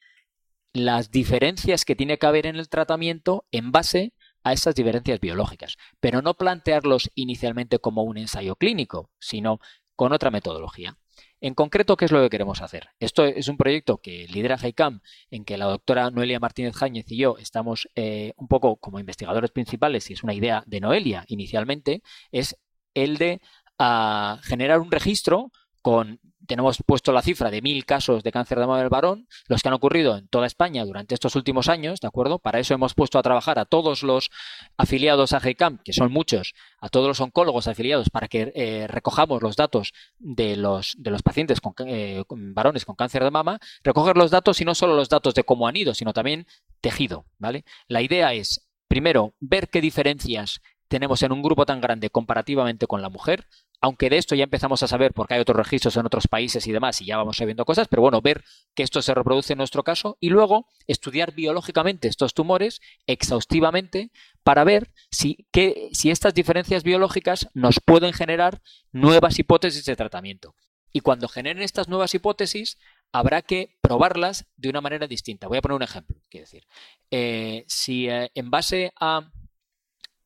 las 0.73 1.09
diferencias 1.09 1.85
que 1.85 1.95
tiene 1.95 2.19
que 2.19 2.27
haber 2.27 2.45
en 2.45 2.55
el 2.55 2.69
tratamiento 2.69 3.45
en 3.51 3.71
base 3.71 4.13
a 4.49 4.53
esas 4.53 4.75
diferencias 4.75 5.19
biológicas, 5.19 5.77
pero 5.99 6.21
no 6.21 6.33
plantearlos 6.33 7.11
inicialmente 7.15 7.79
como 7.79 8.03
un 8.03 8.17
ensayo 8.17 8.55
clínico, 8.55 9.11
sino 9.19 9.59
con 9.95 10.11
otra 10.11 10.31
metodología. 10.31 10.97
En 11.41 11.53
concreto, 11.53 11.95
¿qué 11.95 12.05
es 12.05 12.11
lo 12.11 12.21
que 12.21 12.29
queremos 12.29 12.61
hacer? 12.61 12.89
Esto 12.99 13.25
es 13.25 13.47
un 13.47 13.57
proyecto 13.57 13.97
que 13.97 14.27
lidera 14.27 14.57
HICAM, 14.57 15.01
en 15.29 15.45
que 15.45 15.57
la 15.57 15.65
doctora 15.65 16.09
Noelia 16.11 16.39
Martínez 16.39 16.75
Jáñez 16.75 17.11
y 17.11 17.17
yo 17.17 17.37
estamos 17.37 17.87
eh, 17.95 18.33
un 18.37 18.47
poco 18.47 18.77
como 18.77 18.99
investigadores 18.99 19.51
principales, 19.51 20.09
y 20.09 20.13
es 20.13 20.23
una 20.23 20.33
idea 20.33 20.63
de 20.65 20.79
Noelia 20.81 21.23
inicialmente, 21.27 22.01
es 22.31 22.57
el 22.93 23.17
de 23.17 23.41
ah, 23.77 24.39
generar 24.43 24.79
un 24.79 24.91
registro 24.91 25.51
con 25.81 26.19
tenemos 26.49 26.79
puesto 26.83 27.13
la 27.13 27.21
cifra 27.21 27.51
de 27.51 27.61
mil 27.61 27.85
casos 27.85 28.23
de 28.23 28.31
cáncer 28.31 28.57
de 28.57 28.65
mama 28.65 28.79
del 28.79 28.89
varón, 28.89 29.27
los 29.47 29.61
que 29.61 29.69
han 29.69 29.75
ocurrido 29.75 30.17
en 30.17 30.27
toda 30.29 30.47
España 30.47 30.83
durante 30.83 31.13
estos 31.13 31.35
últimos 31.35 31.69
años, 31.69 32.01
¿de 32.01 32.07
acuerdo? 32.07 32.39
Para 32.39 32.59
eso 32.59 32.73
hemos 32.73 32.95
puesto 32.95 33.19
a 33.19 33.21
trabajar 33.21 33.59
a 33.59 33.65
todos 33.65 34.01
los 34.01 34.31
afiliados 34.75 35.33
a 35.33 35.39
GECAM, 35.39 35.77
que 35.85 35.93
son 35.93 36.11
muchos, 36.11 36.55
a 36.79 36.89
todos 36.89 37.07
los 37.07 37.21
oncólogos 37.21 37.67
afiliados, 37.67 38.09
para 38.09 38.27
que 38.27 38.51
eh, 38.55 38.87
recojamos 38.87 39.43
los 39.43 39.55
datos 39.55 39.93
de 40.17 40.57
los, 40.57 40.95
de 40.97 41.11
los 41.11 41.21
pacientes 41.21 41.59
eh, 41.85 42.23
varones 42.27 42.83
con 42.83 42.95
cáncer 42.95 43.23
de 43.23 43.29
mama, 43.29 43.59
recoger 43.83 44.17
los 44.17 44.31
datos 44.31 44.59
y 44.59 44.65
no 44.65 44.73
solo 44.73 44.95
los 44.95 45.07
datos 45.07 45.35
de 45.35 45.43
cómo 45.43 45.67
han 45.67 45.77
ido, 45.77 45.93
sino 45.93 46.13
también 46.13 46.47
tejido, 46.81 47.25
¿vale? 47.37 47.63
La 47.87 48.01
idea 48.01 48.33
es, 48.33 48.67
primero, 48.87 49.35
ver 49.39 49.69
qué 49.69 49.81
diferencias 49.81 50.61
tenemos 50.89 51.23
en 51.23 51.31
un 51.31 51.41
grupo 51.41 51.65
tan 51.65 51.79
grande 51.79 52.09
comparativamente 52.09 52.87
con 52.87 53.01
la 53.01 53.09
mujer, 53.09 53.45
aunque 53.79 54.09
de 54.09 54.17
esto 54.17 54.35
ya 54.35 54.43
empezamos 54.43 54.83
a 54.83 54.87
saber 54.87 55.13
porque 55.13 55.35
hay 55.35 55.39
otros 55.39 55.55
registros 55.55 55.95
en 55.95 56.05
otros 56.05 56.27
países 56.27 56.67
y 56.67 56.71
demás 56.71 56.99
y 57.01 57.05
ya 57.05 57.15
vamos 57.15 57.37
sabiendo 57.37 57.63
cosas, 57.63 57.87
pero 57.87 58.01
bueno, 58.01 58.21
ver 58.21 58.43
que 58.75 58.83
esto 58.83 59.01
se 59.01 59.13
reproduce 59.13 59.53
en 59.53 59.57
nuestro 59.57 59.83
caso 59.83 60.17
y 60.19 60.29
luego 60.29 60.67
estudiar 60.87 61.33
biológicamente 61.33 62.07
estos 62.07 62.33
tumores 62.33 62.81
exhaustivamente 63.07 64.11
para 64.43 64.63
ver 64.63 64.91
si, 65.11 65.45
si 65.93 66.11
estas 66.11 66.33
diferencias 66.33 66.83
biológicas 66.83 67.47
nos 67.53 67.79
pueden 67.79 68.11
generar 68.11 68.61
nuevas 68.91 69.39
hipótesis 69.39 69.85
de 69.85 69.95
tratamiento. 69.95 70.55
Y 70.91 71.01
cuando 71.01 71.27
generen 71.27 71.61
estas 71.61 71.87
nuevas 71.87 72.15
hipótesis, 72.15 72.79
habrá 73.11 73.43
que 73.43 73.77
probarlas 73.81 74.47
de 74.57 74.69
una 74.69 74.81
manera 74.81 75.05
distinta. 75.05 75.47
Voy 75.47 75.59
a 75.59 75.61
poner 75.61 75.75
un 75.75 75.83
ejemplo. 75.83 76.17
Quiero 76.29 76.45
decir, 76.45 76.65
eh, 77.11 77.63
si 77.67 78.09
eh, 78.09 78.31
en 78.33 78.49
base 78.49 78.91
a 78.99 79.29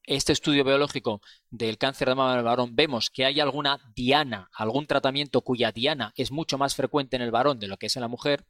este 0.05 0.33
estudio 0.33 0.63
biológico 0.63 1.21
del 1.49 1.77
cáncer 1.77 2.09
de 2.09 2.15
mama 2.15 2.35
del 2.35 2.43
varón 2.43 2.75
vemos 2.75 3.09
que 3.09 3.25
hay 3.25 3.39
alguna 3.39 3.79
diana, 3.95 4.49
algún 4.53 4.85
tratamiento 4.85 5.41
cuya 5.41 5.71
diana 5.71 6.13
es 6.15 6.31
mucho 6.31 6.57
más 6.57 6.75
frecuente 6.75 7.15
en 7.15 7.21
el 7.21 7.31
varón 7.31 7.59
de 7.59 7.67
lo 7.67 7.77
que 7.77 7.87
es 7.87 7.95
en 7.95 8.01
la 8.01 8.07
mujer, 8.07 8.45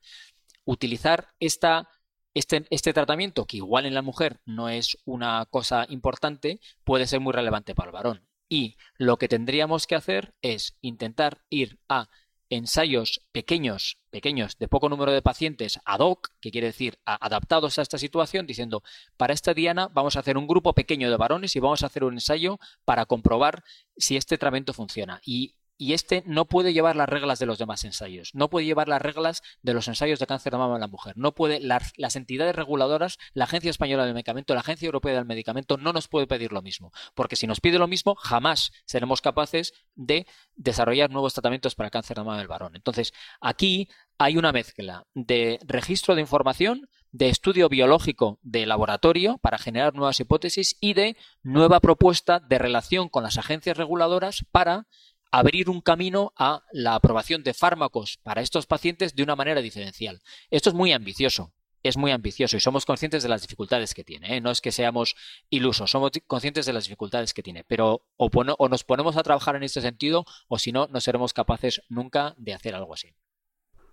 utilizar 0.65 1.29
esta, 1.39 1.89
este, 2.33 2.65
este 2.69 2.93
tratamiento, 2.93 3.45
que 3.45 3.57
igual 3.57 3.85
en 3.85 3.93
la 3.93 4.01
mujer 4.01 4.39
no 4.45 4.69
es 4.69 4.97
una 5.05 5.45
cosa 5.49 5.85
importante, 5.89 6.59
puede 6.83 7.07
ser 7.07 7.19
muy 7.19 7.33
relevante 7.33 7.75
para 7.75 7.89
el 7.89 7.93
varón. 7.93 8.27
Y 8.49 8.77
lo 8.97 9.17
que 9.17 9.27
tendríamos 9.27 9.87
que 9.87 9.95
hacer 9.95 10.35
es 10.41 10.77
intentar 10.81 11.41
ir 11.49 11.79
a 11.89 12.09
ensayos 12.55 13.21
pequeños, 13.31 13.97
pequeños, 14.09 14.57
de 14.57 14.67
poco 14.67 14.89
número 14.89 15.11
de 15.11 15.21
pacientes 15.21 15.79
ad 15.85 15.99
hoc, 15.99 16.29
que 16.41 16.51
quiere 16.51 16.67
decir 16.67 16.99
adaptados 17.05 17.79
a 17.79 17.81
esta 17.81 17.97
situación, 17.97 18.45
diciendo, 18.45 18.83
para 19.17 19.33
esta 19.33 19.53
diana 19.53 19.89
vamos 19.93 20.15
a 20.15 20.19
hacer 20.19 20.37
un 20.37 20.47
grupo 20.47 20.73
pequeño 20.73 21.09
de 21.09 21.17
varones 21.17 21.55
y 21.55 21.59
vamos 21.59 21.83
a 21.83 21.87
hacer 21.87 22.03
un 22.03 22.13
ensayo 22.13 22.59
para 22.85 23.05
comprobar 23.05 23.63
si 23.97 24.17
este 24.17 24.37
tratamiento 24.37 24.73
funciona. 24.73 25.21
Y 25.25 25.55
y 25.77 25.93
este 25.93 26.23
no 26.25 26.45
puede 26.45 26.73
llevar 26.73 26.95
las 26.95 27.09
reglas 27.09 27.39
de 27.39 27.45
los 27.45 27.57
demás 27.57 27.83
ensayos, 27.83 28.31
no 28.33 28.49
puede 28.49 28.65
llevar 28.65 28.87
las 28.87 29.01
reglas 29.01 29.41
de 29.61 29.73
los 29.73 29.87
ensayos 29.87 30.19
de 30.19 30.27
cáncer 30.27 30.51
de 30.51 30.59
mama 30.59 30.75
en 30.75 30.81
la 30.81 30.87
mujer, 30.87 31.13
no 31.17 31.33
puede 31.33 31.59
las, 31.59 31.93
las, 31.97 32.15
entidades 32.15 32.55
reguladoras, 32.55 33.17
la 33.33 33.45
Agencia 33.45 33.69
Española 33.69 34.05
del 34.05 34.13
Medicamento, 34.13 34.53
la 34.53 34.61
Agencia 34.61 34.85
Europea 34.85 35.15
del 35.15 35.25
Medicamento 35.25 35.77
no 35.77 35.93
nos 35.93 36.07
puede 36.07 36.27
pedir 36.27 36.51
lo 36.51 36.61
mismo, 36.61 36.91
porque 37.15 37.35
si 37.35 37.47
nos 37.47 37.59
pide 37.59 37.79
lo 37.79 37.87
mismo 37.87 38.15
jamás 38.15 38.71
seremos 38.85 39.21
capaces 39.21 39.73
de 39.95 40.27
desarrollar 40.55 41.09
nuevos 41.09 41.33
tratamientos 41.33 41.75
para 41.75 41.89
cáncer 41.89 42.17
de 42.17 42.23
mama 42.23 42.37
del 42.37 42.47
varón. 42.47 42.75
Entonces, 42.75 43.13
aquí 43.41 43.89
hay 44.17 44.37
una 44.37 44.51
mezcla 44.51 45.05
de 45.13 45.59
registro 45.65 46.15
de 46.15 46.21
información, 46.21 46.89
de 47.11 47.29
estudio 47.29 47.69
biológico 47.69 48.39
de 48.41 48.65
laboratorio 48.65 49.37
para 49.37 49.57
generar 49.57 49.93
nuevas 49.93 50.19
hipótesis 50.19 50.77
y 50.79 50.93
de 50.93 51.15
nueva 51.43 51.79
propuesta 51.79 52.39
de 52.39 52.57
relación 52.57 53.07
con 53.09 53.23
las 53.23 53.37
agencias 53.37 53.77
reguladoras 53.77 54.45
para 54.51 54.87
abrir 55.33 55.67
un 55.67 55.81
camino 55.81 56.31
a 56.37 56.63
la 56.71 56.93
aprobación 56.93 57.41
de 57.41 57.55
fármacos 57.55 58.19
para 58.21 58.41
estos 58.41 58.67
pacientes 58.67 59.15
de 59.15 59.23
una 59.23 59.35
manera 59.35 59.61
diferencial. 59.61 60.21
Esto 60.51 60.69
es 60.69 60.75
muy 60.75 60.93
ambicioso, 60.93 61.51
es 61.81 61.97
muy 61.97 62.11
ambicioso 62.11 62.55
y 62.55 62.59
somos 62.59 62.85
conscientes 62.85 63.23
de 63.23 63.29
las 63.29 63.41
dificultades 63.41 63.95
que 63.95 64.03
tiene. 64.03 64.37
¿eh? 64.37 64.41
No 64.41 64.51
es 64.51 64.61
que 64.61 64.71
seamos 64.71 65.15
ilusos, 65.49 65.89
somos 65.89 66.11
conscientes 66.27 66.67
de 66.67 66.73
las 66.73 66.83
dificultades 66.83 67.33
que 67.33 67.41
tiene, 67.41 67.63
pero 67.63 68.05
o, 68.15 68.29
o 68.29 68.69
nos 68.69 68.83
ponemos 68.83 69.17
a 69.17 69.23
trabajar 69.23 69.55
en 69.55 69.63
este 69.63 69.81
sentido 69.81 70.23
o 70.47 70.59
si 70.59 70.71
no, 70.71 70.87
no 70.91 71.01
seremos 71.01 71.33
capaces 71.33 71.81
nunca 71.89 72.35
de 72.37 72.53
hacer 72.53 72.75
algo 72.75 72.93
así. 72.93 73.15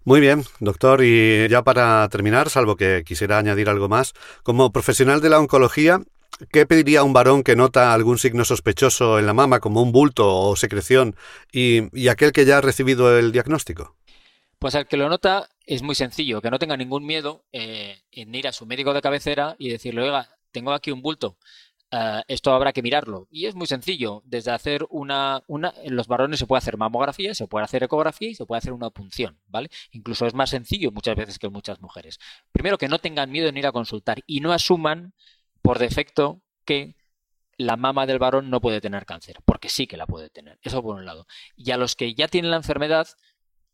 Muy 0.05 0.21
bien, 0.21 0.45
doctor. 0.61 1.03
Y 1.03 1.49
ya 1.49 1.63
para 1.63 2.07
terminar, 2.11 2.51
salvo 2.51 2.77
que 2.77 3.03
quisiera 3.07 3.39
añadir 3.39 3.71
algo 3.71 3.89
más, 3.89 4.13
como 4.43 4.73
profesional 4.73 5.23
de 5.23 5.31
la 5.31 5.39
oncología, 5.39 6.03
¿Qué 6.51 6.67
pediría 6.67 7.03
un 7.03 7.13
varón 7.13 7.43
que 7.43 7.57
nota 7.57 7.93
algún 7.93 8.19
signo 8.19 8.45
sospechoso 8.45 9.19
en 9.19 9.27
la 9.27 9.35
mama, 9.35 9.61
como 9.61 9.83
un 9.83 9.93
bulto 9.93 10.27
o 10.27 10.57
secreción, 10.57 11.17
y, 11.53 12.09
aquel 12.09 12.33
que 12.33 12.45
ya 12.45 12.59
ha 12.59 12.61
recibido 12.61 13.19
el 13.19 13.33
diagnóstico? 13.33 13.97
Pues 14.59 14.75
al 14.75 14.87
que 14.87 14.97
lo 14.97 15.09
nota 15.09 15.49
es 15.67 15.83
muy 15.83 15.95
sencillo, 15.95 16.41
que 16.41 16.51
no 16.51 16.59
tenga 16.59 16.77
ningún 16.77 17.05
miedo 17.05 17.45
eh, 17.53 18.03
en 18.11 18.35
ir 18.35 18.49
a 18.49 18.53
su 18.53 18.67
médico 18.67 18.93
de 18.93 19.03
cabecera 19.03 19.57
y 19.59 19.71
decirle, 19.71 20.03
oiga, 20.03 20.29
tengo 20.51 20.73
aquí 20.73 20.91
un 20.91 21.03
bulto, 21.03 21.37
eh, 21.91 22.23
esto 22.29 22.53
habrá 22.53 22.73
que 22.73 22.83
mirarlo. 22.83 23.27
Y 23.31 23.47
es 23.47 23.55
muy 23.55 23.67
sencillo, 23.67 24.23
desde 24.25 24.53
hacer 24.53 24.87
una, 24.91 25.43
en 25.49 25.97
los 25.97 26.07
varones 26.07 26.39
se 26.39 26.47
puede 26.47 26.59
hacer 26.59 26.77
mamografía, 26.77 27.35
se 27.35 27.47
puede 27.47 27.65
hacer 27.65 27.83
ecografía 27.83 28.31
y 28.31 28.35
se 28.35 28.47
puede 28.47 28.59
hacer 28.59 28.73
una 28.73 28.91
punción, 28.91 29.39
¿vale? 29.49 29.71
Incluso 29.93 30.27
es 30.27 30.35
más 30.35 30.51
sencillo 30.51 30.93
muchas 30.93 31.17
veces 31.17 31.39
que 31.39 31.49
muchas 31.49 31.81
mujeres. 31.81 32.19
Primero 32.53 32.79
que 32.79 32.89
no 32.89 32.99
tengan 32.99 33.31
miedo 33.31 33.49
en 33.49 33.57
ir 33.57 33.67
a 33.67 33.73
consultar 33.73 34.23
y 34.27 34.41
no 34.41 34.53
asuman 34.53 35.15
por 35.62 35.79
defecto 35.79 36.43
que 36.64 36.97
la 37.57 37.76
mama 37.76 38.07
del 38.07 38.19
varón 38.19 38.49
no 38.49 38.61
puede 38.61 38.81
tener 38.81 39.05
cáncer, 39.05 39.38
porque 39.45 39.69
sí 39.69 39.87
que 39.87 39.99
la 39.99 40.07
puede 40.07 40.31
tener. 40.31 40.59
Eso 40.62 40.83
por 40.83 40.97
un 40.97 41.05
lado. 41.05 41.26
Y 41.57 41.71
a 41.73 41.76
los 41.76 41.95
que 41.95 42.14
ya 42.14 42.26
tienen 42.26 42.50
la 42.50 42.57
enfermedad, 42.57 43.07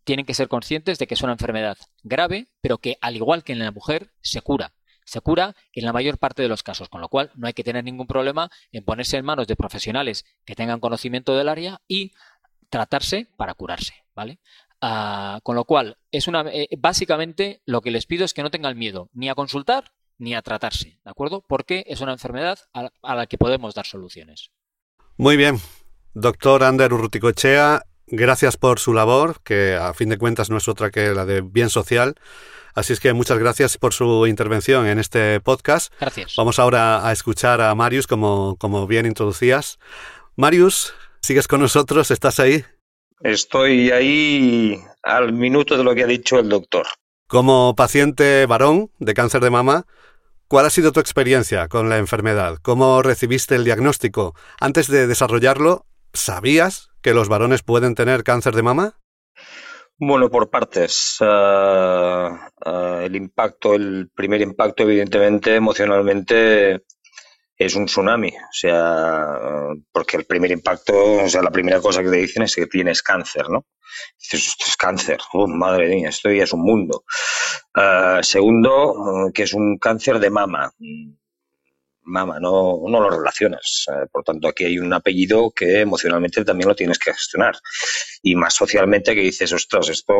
tienen 0.02 0.26
que 0.26 0.35
ser 0.35 0.49
conscientes 0.49 0.99
de 0.99 1.07
que 1.07 1.14
es 1.14 1.23
una 1.23 1.33
enfermedad 1.33 1.78
grave, 2.02 2.49
pero 2.61 2.78
que 2.78 2.99
al 3.00 3.16
igual 3.16 3.45
que 3.45 3.52
en 3.52 3.61
la 3.61 3.71
mujer, 3.71 4.12
se 4.23 4.40
cura. 4.40 4.73
Se 5.05 5.21
cura 5.21 5.55
en 5.73 5.85
la 5.85 5.93
mayor 5.93 6.19
parte 6.19 6.43
de 6.43 6.49
los 6.49 6.64
casos, 6.64 6.88
con 6.88 7.00
lo 7.00 7.09
cual 7.09 7.31
no 7.37 7.47
hay 7.47 7.52
que 7.52 7.62
tener 7.62 7.85
ningún 7.85 8.09
problema 8.09 8.50
en 8.73 8.85
ponerse 8.85 9.19
en 9.19 9.25
manos 9.25 9.47
de 9.47 9.55
profesionales 9.55 10.25
que 10.45 10.57
tengan 10.57 10.81
conocimiento 10.81 11.37
del 11.37 11.49
área 11.49 11.81
y 11.87 12.12
tratarse 12.71 13.28
para 13.37 13.55
curarse, 13.55 13.95
¿vale? 14.16 14.40
Ah, 14.81 15.40
con 15.45 15.55
lo 15.55 15.64
cual, 15.64 15.97
es 16.11 16.26
una, 16.26 16.43
eh, 16.52 16.69
básicamente 16.76 17.62
lo 17.66 17.81
que 17.81 17.93
les 17.93 18.07
pido 18.07 18.25
es 18.25 18.35
que 18.35 18.43
no 18.43 18.50
tengan 18.50 18.76
miedo 18.76 19.11
ni 19.12 19.28
a 19.28 19.35
consultar 19.35 19.93
ni 20.19 20.35
a 20.35 20.43
tratarse, 20.43 20.99
¿de 21.05 21.11
acuerdo? 21.11 21.45
Porque 21.47 21.85
es 21.87 22.01
una 22.01 22.13
enfermedad 22.13 22.59
a, 22.73 23.15
la 23.15 23.27
que 23.27 23.39
podemos 23.39 23.75
dar 23.75 23.87
soluciones. 23.87 24.51
Muy 25.17 25.37
bien. 25.37 25.61
Doctor 26.15 26.65
Ander 26.65 26.93
Urruticochea, 26.93 27.83
gracias 28.07 28.57
por 28.57 28.79
su 28.79 28.95
labor, 28.95 29.41
que 29.43 29.75
a 29.75 29.93
fin 29.95 30.09
de 30.09 30.19
cuentas 30.19 30.51
no 30.51 30.57
es 30.57 30.69
otra 30.69 30.91
que 30.91 31.13
la 31.13 31.27
de 31.27 31.43
bien 31.43 31.71
social. 31.71 32.15
Así 32.75 32.93
es 32.93 33.01
que 33.01 33.13
muchas 33.13 33.39
gracias 33.39 33.79
por 33.79 33.95
su 33.95 34.27
intervención 34.27 34.87
en 34.87 34.99
este 34.99 35.41
podcast. 35.41 35.93
Gracias. 35.99 36.35
Vamos 36.37 36.59
ahora 36.59 37.07
a 37.07 37.13
escuchar 37.13 37.61
a 37.61 37.75
Marius, 37.75 38.07
como, 38.07 38.57
como 38.59 38.87
bien 38.87 39.07
introducías. 39.07 39.79
Marius, 40.37 40.95
¿sigues 41.23 41.49
con 41.49 41.61
nosotros? 41.61 42.11
¿Estás 42.11 42.39
ahí? 42.39 42.65
Estoy 43.21 43.91
ahí 43.91 44.79
al 45.03 45.33
minuto 45.33 45.79
de 45.79 45.85
lo 45.85 45.95
que 45.95 46.03
ha 46.03 46.07
dicho 46.07 46.39
el 46.39 46.51
doctor. 46.51 46.87
Como 47.29 47.75
paciente 47.75 48.45
varón 48.47 48.91
de 48.99 49.15
cáncer 49.15 49.41
de 49.41 49.51
mama, 49.51 49.87
¿Cuál 50.49 50.67
ha 50.67 50.71
sido 50.71 50.93
tu 50.93 51.00
experiencia 51.00 51.67
con 51.67 51.88
la 51.88 51.99
enfermedad? 51.99 52.59
¿Cómo 52.62 53.03
recibiste 53.03 53.57
el 53.57 53.65
diagnóstico? 53.65 54.37
Antes 54.61 54.87
de 54.87 55.09
desarrollarlo, 55.09 55.87
¿sabías 56.12 56.91
que 57.03 57.15
los 57.15 57.29
varones 57.29 57.65
pueden 57.65 57.97
tener 57.97 58.23
cáncer 58.23 58.55
de 58.55 58.62
mama? 58.62 58.95
Bueno, 59.99 60.31
por 60.31 60.49
partes. 60.49 61.17
Uh, 61.21 61.25
uh, 61.25 63.00
el 63.00 63.17
impacto, 63.17 63.75
el 63.75 64.09
primer 64.15 64.41
impacto, 64.41 64.85
evidentemente, 64.85 65.57
emocionalmente, 65.57 66.85
es 67.57 67.75
un 67.75 67.87
tsunami. 67.87 68.29
O 68.29 68.53
sea, 68.53 69.39
porque 69.93 70.17
el 70.17 70.25
primer 70.25 70.51
impacto, 70.51 71.25
o 71.25 71.29
sea, 71.29 71.43
la 71.43 71.51
primera 71.51 71.81
cosa 71.81 72.03
que 72.03 72.11
te 72.11 72.17
dicen 72.17 72.43
es 72.43 72.55
que 72.55 72.67
tienes 72.67 73.03
cáncer, 73.03 73.49
¿no? 73.49 73.67
Dices, 74.19 74.49
esto 74.49 74.65
es 74.69 74.77
cáncer. 74.77 75.19
Oh, 75.33 75.47
madre 75.47 75.89
mía, 75.89 76.11
esto 76.11 76.31
ya 76.31 76.45
es 76.45 76.53
un 76.53 76.63
mundo. 76.63 77.05
Uh, 77.77 78.23
segundo, 78.23 79.31
que 79.33 79.45
es 79.45 79.55
un 79.55 79.79
cáncer 79.79 80.19
de 80.19 80.31
mama 80.31 80.73
mama, 82.07 82.39
no, 82.41 82.81
no 82.89 83.01
lo 83.01 83.11
relacionas. 83.11 83.87
Eh, 83.89 84.07
por 84.11 84.25
tanto, 84.25 84.49
aquí 84.49 84.65
hay 84.65 84.79
un 84.79 84.93
apellido 84.93 85.51
que 85.51 85.81
emocionalmente 85.81 86.45
también 86.45 86.69
lo 86.69 86.75
tienes 86.75 86.99
que 86.99 87.13
gestionar. 87.13 87.57
Y 88.23 88.35
más 88.35 88.55
socialmente 88.55 89.15
que 89.15 89.21
dices, 89.21 89.53
ostras, 89.53 89.89
esto 89.89 90.15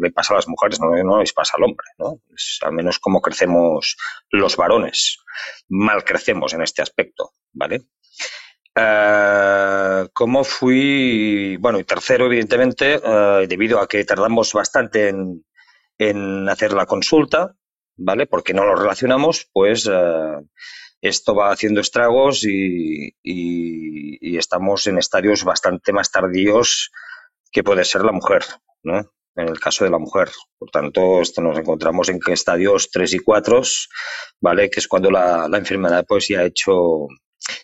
le 0.00 0.10
pasa 0.10 0.34
a 0.34 0.36
las 0.36 0.48
mujeres, 0.48 0.80
no, 0.80 0.90
no 1.02 1.20
les 1.20 1.32
pasa 1.32 1.54
al 1.56 1.64
hombre. 1.64 1.86
¿no? 1.98 2.20
Es 2.34 2.58
al 2.62 2.72
menos 2.72 2.98
como 2.98 3.20
crecemos 3.20 3.96
los 4.30 4.56
varones. 4.56 5.18
Mal 5.68 6.04
crecemos 6.04 6.54
en 6.54 6.62
este 6.62 6.82
aspecto, 6.82 7.34
¿vale? 7.52 7.86
Uh, 8.76 10.08
¿Cómo 10.12 10.42
fui? 10.42 11.56
Bueno, 11.60 11.78
y 11.78 11.84
tercero, 11.84 12.26
evidentemente, 12.26 12.96
uh, 12.96 13.46
debido 13.46 13.78
a 13.78 13.86
que 13.86 14.04
tardamos 14.04 14.52
bastante 14.52 15.14
en, 15.98 16.48
hacer 16.48 16.72
la 16.72 16.86
consulta, 16.86 17.54
¿vale? 17.96 18.26
Porque 18.26 18.52
no 18.52 18.64
lo 18.64 18.74
relacionamos, 18.74 19.48
pues 19.52 19.88
esto 21.04 21.34
va 21.34 21.52
haciendo 21.52 21.82
estragos 21.82 22.44
y, 22.44 23.14
estamos 24.36 24.86
en 24.88 24.98
estadios 24.98 25.44
bastante 25.44 25.92
más 25.92 26.10
tardíos 26.10 26.90
que 27.52 27.62
puede 27.62 27.84
ser 27.84 28.02
la 28.02 28.10
mujer, 28.10 28.42
¿no? 28.82 29.12
En 29.36 29.48
el 29.48 29.60
caso 29.60 29.84
de 29.84 29.90
la 29.90 29.98
mujer. 29.98 30.30
Por 30.58 30.70
tanto, 30.70 31.20
esto 31.20 31.40
nos 31.40 31.56
encontramos 31.58 32.08
en 32.08 32.18
estadios 32.26 32.90
3 32.90 33.14
y 33.14 33.18
4, 33.20 33.62
¿vale? 34.40 34.70
Que 34.70 34.80
es 34.80 34.88
cuando 34.88 35.10
la, 35.10 35.48
enfermedad 35.52 36.04
pues 36.08 36.28
ya 36.28 36.40
ha 36.40 36.44
hecho, 36.44 37.06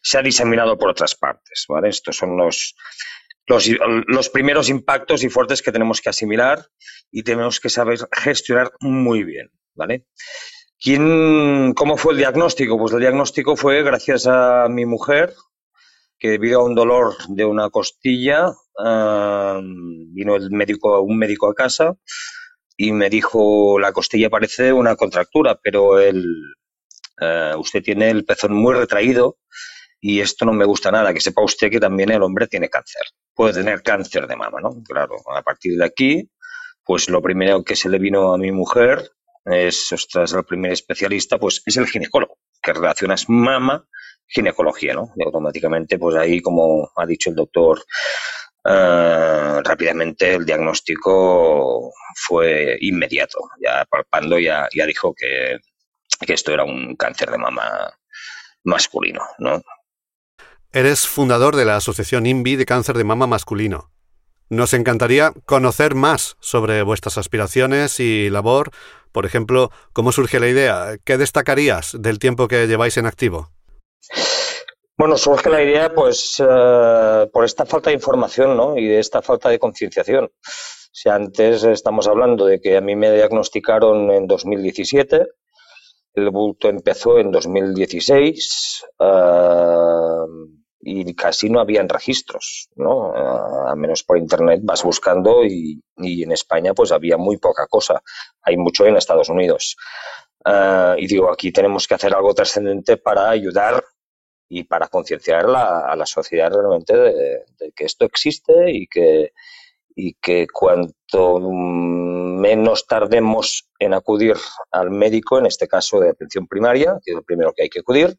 se 0.03 0.19
ha 0.19 0.23
diseminado 0.23 0.79
por 0.79 0.91
otras 0.91 1.17
partes, 1.17 1.65
¿vale? 1.69 1.89
Estos 1.89 2.17
son 2.17 2.37
los, 2.37 2.77
los, 3.47 3.69
los, 4.07 4.29
primeros 4.29 4.69
impactos 4.69 5.25
y 5.25 5.29
fuertes 5.29 5.61
que 5.61 5.73
tenemos 5.73 6.01
que 6.01 6.11
asimilar 6.11 6.67
y 7.11 7.23
tenemos 7.23 7.59
que 7.59 7.69
saber 7.69 7.99
gestionar 8.13 8.71
muy 8.81 9.25
bien, 9.25 9.51
¿vale? 9.75 10.07
¿Quién, 10.83 11.75
¿Cómo 11.75 11.99
fue 11.99 12.15
el 12.15 12.19
diagnóstico? 12.19 12.79
Pues 12.79 12.95
el 12.95 13.01
diagnóstico 13.01 13.55
fue 13.55 13.83
gracias 13.83 14.27
a 14.27 14.67
mi 14.71 14.87
mujer, 14.87 15.35
que 16.19 16.31
debido 16.31 16.61
a 16.61 16.65
un 16.65 16.75
dolor 16.75 17.17
de 17.29 17.45
una 17.45 17.69
costilla, 17.69 18.49
uh, 18.49 19.61
vino 19.61 20.37
el 20.37 20.51
médico, 20.51 21.03
un 21.03 21.19
médico 21.19 21.51
a 21.51 21.55
casa 21.55 21.97
y 22.79 22.93
me 22.93 23.11
dijo, 23.11 23.79
la 23.79 23.93
costilla 23.93 24.31
parece 24.31 24.73
una 24.73 24.97
contractura, 24.97 25.61
pero 25.63 26.01
el, 26.01 26.25
uh, 27.21 27.59
usted 27.59 27.83
tiene 27.83 28.09
el 28.09 28.25
pezón 28.25 28.55
muy 28.55 28.75
retraído 28.75 29.37
y 30.01 30.21
esto 30.21 30.47
no 30.47 30.55
me 30.55 30.65
gusta 30.65 30.91
nada, 30.91 31.13
que 31.13 31.21
sepa 31.21 31.45
usted 31.45 31.71
que 31.71 31.79
también 31.79 32.11
el 32.11 32.23
hombre 32.23 32.47
tiene 32.47 32.71
cáncer. 32.71 33.03
Puede 33.35 33.53
tener 33.53 33.83
cáncer 33.83 34.27
de 34.27 34.35
mama, 34.35 34.61
¿no? 34.63 34.71
Claro, 34.83 35.17
a 35.37 35.43
partir 35.43 35.77
de 35.77 35.85
aquí, 35.85 36.31
pues 36.87 37.11
lo 37.11 37.21
primero 37.21 37.65
que 37.65 37.77
se 37.77 37.91
le 37.91 37.99
vino 37.99 38.33
a 38.33 38.39
mi 38.39 38.51
mujer 38.51 39.11
es, 39.45 39.93
ostras, 39.93 40.33
el 40.33 40.45
primer 40.45 40.73
especialista, 40.73 41.39
pues 41.39 41.63
es 41.65 41.77
el 41.77 41.87
ginecólogo, 41.87 42.39
que 42.63 42.73
relacionas 42.73 43.29
mama, 43.29 43.87
ginecología, 44.27 44.95
¿no? 44.95 45.13
Y 45.17 45.25
automáticamente, 45.25 45.99
pues 45.99 46.17
ahí, 46.17 46.41
como 46.41 46.91
ha 46.97 47.07
dicho 47.07 47.31
el 47.31 47.37
doctor, 47.37 47.83
eh, 48.65 49.61
rápidamente 49.65 50.35
el 50.35 50.45
diagnóstico 50.45 51.93
fue 52.15 52.77
inmediato. 52.81 53.39
Ya 53.61 53.85
palpando, 53.91 54.39
ya, 54.39 54.69
ya 54.75 54.87
dijo 54.87 55.15
que, 55.15 55.59
que 56.27 56.35
esto 56.35 56.53
era 56.53 56.65
un 56.65 56.97
cáncer 56.97 57.31
de 57.31 57.39
mama 57.39 57.93
masculino, 58.65 59.23
¿no? 59.39 59.63
Eres 60.73 61.09
fundador 61.09 61.57
de 61.57 61.65
la 61.65 61.77
Asociación 61.77 62.27
INVI 62.27 62.55
de 62.55 62.67
Cáncer 62.67 62.97
de 62.97 63.03
Mama 63.03 63.27
Masculino. 63.27 63.91
Nos 64.51 64.75
encantaría 64.75 65.33
conocer 65.47 65.95
más 65.95 66.37
sobre 66.41 66.83
vuestras 66.83 67.17
aspiraciones 67.17 68.01
y 68.01 68.29
labor 68.31 68.73
por 69.13 69.27
ejemplo, 69.27 69.71
¿cómo 69.93 70.13
surge 70.13 70.39
la 70.39 70.49
idea? 70.49 70.97
¿Qué 71.05 71.19
destacarías 71.19 71.97
del 71.99 72.19
tiempo 72.19 72.49
que 72.49 72.67
lleváis 72.67 72.97
en 72.97 73.07
activo? 73.07 73.51
Bueno, 74.97 75.17
surge 75.17 75.51
la 75.51 75.63
idea 75.63 75.93
pues 75.93 76.37
eh, 76.39 77.27
por 77.33 77.45
esta 77.45 77.67
falta 77.67 77.91
de 77.91 77.95
información 77.95 78.57
¿no? 78.57 78.77
y 78.77 78.87
de 78.87 79.01
esta 79.01 79.23
falta 79.23 79.49
de 79.49 79.59
concienciación. 79.59 80.31
Si 80.93 81.09
antes 81.09 81.65
estamos 81.65 82.07
hablando 82.07 82.47
de 82.47 82.61
que 82.61 82.77
a 82.77 82.81
mí 82.81 82.95
me 82.95 83.11
diagnosticaron 83.11 84.11
en 84.11 84.27
2017, 84.27 85.27
el 86.15 86.31
bulto 86.31 86.69
empezó 86.69 87.19
en 87.19 87.31
2016. 87.31 88.85
Uh, 88.99 90.60
y 90.81 91.15
casi 91.15 91.51
no 91.51 91.61
habían 91.61 91.89
registros, 91.89 92.69
¿no? 92.75 93.13
A 93.15 93.75
menos 93.77 94.03
por 94.03 94.19
internet 94.19 94.61
vas 94.63 94.83
buscando 94.83 95.45
y, 95.45 95.83
en 95.97 96.33
España 96.33 96.73
pues 96.75 96.93
había 96.93 97.17
muy 97.19 97.37
poca 97.37 97.67
cosa. 97.67 98.03
Hay 98.43 98.57
mucho 98.57 98.87
en 98.87 98.97
Estados 98.97 99.29
Unidos. 99.29 99.77
Ah, 100.45 100.95
y 100.99 101.07
digo, 101.07 101.31
aquí 101.31 101.53
tenemos 101.53 101.87
que 101.87 101.95
hacer 101.95 102.15
algo 102.15 102.33
trascendente 102.33 102.97
para 102.97 103.29
ayudar 103.29 103.85
y 104.49 104.65
para 104.65 104.89
concienciar 104.89 105.47
a 105.47 105.95
la 105.95 106.07
sociedad 106.07 106.51
realmente 106.51 106.97
de, 106.97 107.45
que 107.77 107.85
esto 107.85 108.05
existe 108.07 108.71
y 108.71 108.87
que, 108.87 109.33
y 109.95 110.15
que 110.15 110.47
cuanto 110.53 111.39
menos 111.41 112.87
tardemos 112.87 113.69
en 113.79 113.95
acudir 113.95 114.37
al 114.73 114.91
médico, 114.91 115.39
en 115.39 115.47
este 115.47 115.69
caso 115.69 116.01
de 116.01 116.11
atención 116.11 116.47
primaria, 116.49 116.99
que 117.05 117.13
es 117.13 117.17
lo 117.17 117.23
primero 117.23 117.53
que 117.53 117.65
hay 117.65 117.69
que 117.69 117.81
acudir, 117.81 118.19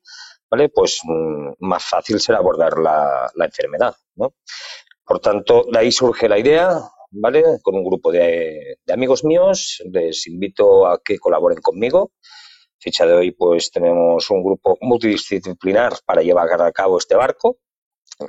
¿vale? 0.51 0.69
Pues 0.69 0.99
mm, 1.03 1.53
más 1.59 1.83
fácil 1.83 2.19
será 2.19 2.39
abordar 2.39 2.77
la, 2.77 3.31
enfermedad, 3.37 3.95
¿no? 4.15 4.35
Por 5.05 5.19
tanto, 5.19 5.65
de 5.71 5.79
ahí 5.79 5.91
surge 5.91 6.27
la 6.27 6.37
idea, 6.37 6.77
¿vale? 7.11 7.43
Con 7.63 7.75
un 7.75 7.85
grupo 7.85 8.11
de, 8.11 8.77
amigos 8.91 9.23
míos, 9.23 9.81
les 9.91 10.27
invito 10.27 10.85
a 10.87 11.01
que 11.03 11.17
colaboren 11.17 11.61
conmigo. 11.61 12.11
Fecha 12.79 13.05
de 13.05 13.13
hoy, 13.13 13.31
pues 13.31 13.71
tenemos 13.71 14.29
un 14.29 14.43
grupo 14.43 14.77
multidisciplinar 14.81 15.93
para 16.05 16.21
llevar 16.21 16.61
a 16.61 16.71
cabo 16.71 16.97
este 16.97 17.15
barco. 17.15 17.57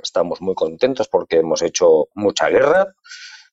Estamos 0.01 0.41
muy 0.41 0.55
contentos 0.55 1.07
porque 1.09 1.37
hemos 1.37 1.61
hecho 1.61 2.07
mucha 2.15 2.49
guerra, 2.49 2.93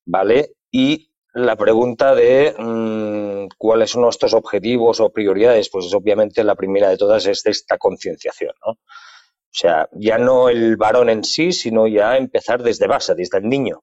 ¿vale? 0.04 0.52
Y 0.70 1.10
la 1.32 1.56
pregunta 1.56 2.14
de 2.14 2.54
mm, 2.58 3.29
cuáles 3.56 3.90
son 3.90 4.02
nuestros 4.02 4.34
objetivos 4.34 5.00
o 5.00 5.10
prioridades, 5.10 5.70
pues 5.70 5.92
obviamente 5.94 6.44
la 6.44 6.54
primera 6.54 6.88
de 6.88 6.96
todas 6.96 7.26
es 7.26 7.44
esta 7.46 7.78
concienciación, 7.78 8.52
¿no? 8.64 8.72
O 8.72 9.52
sea, 9.52 9.88
ya 9.92 10.16
no 10.18 10.48
el 10.48 10.76
varón 10.76 11.10
en 11.10 11.24
sí, 11.24 11.52
sino 11.52 11.88
ya 11.88 12.16
empezar 12.16 12.62
desde 12.62 12.86
base, 12.86 13.14
desde 13.14 13.38
el 13.38 13.48
niño. 13.48 13.82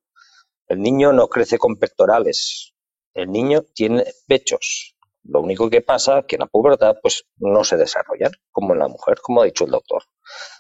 El 0.68 0.82
niño 0.82 1.12
no 1.12 1.28
crece 1.28 1.58
con 1.58 1.78
pectorales, 1.78 2.74
el 3.14 3.32
niño 3.32 3.64
tiene 3.74 4.06
pechos. 4.28 4.96
Lo 5.24 5.42
único 5.42 5.70
que 5.70 5.82
pasa 5.82 6.20
es 6.20 6.26
que 6.26 6.36
en 6.36 6.42
la 6.42 6.48
pubertad 6.48 6.96
pues 7.02 7.26
no 7.38 7.64
se 7.64 7.76
desarrollan, 7.76 8.32
como 8.52 8.74
en 8.74 8.80
la 8.80 8.88
mujer, 8.88 9.18
como 9.22 9.42
ha 9.42 9.46
dicho 9.46 9.66
el 9.66 9.72
doctor. 9.72 10.04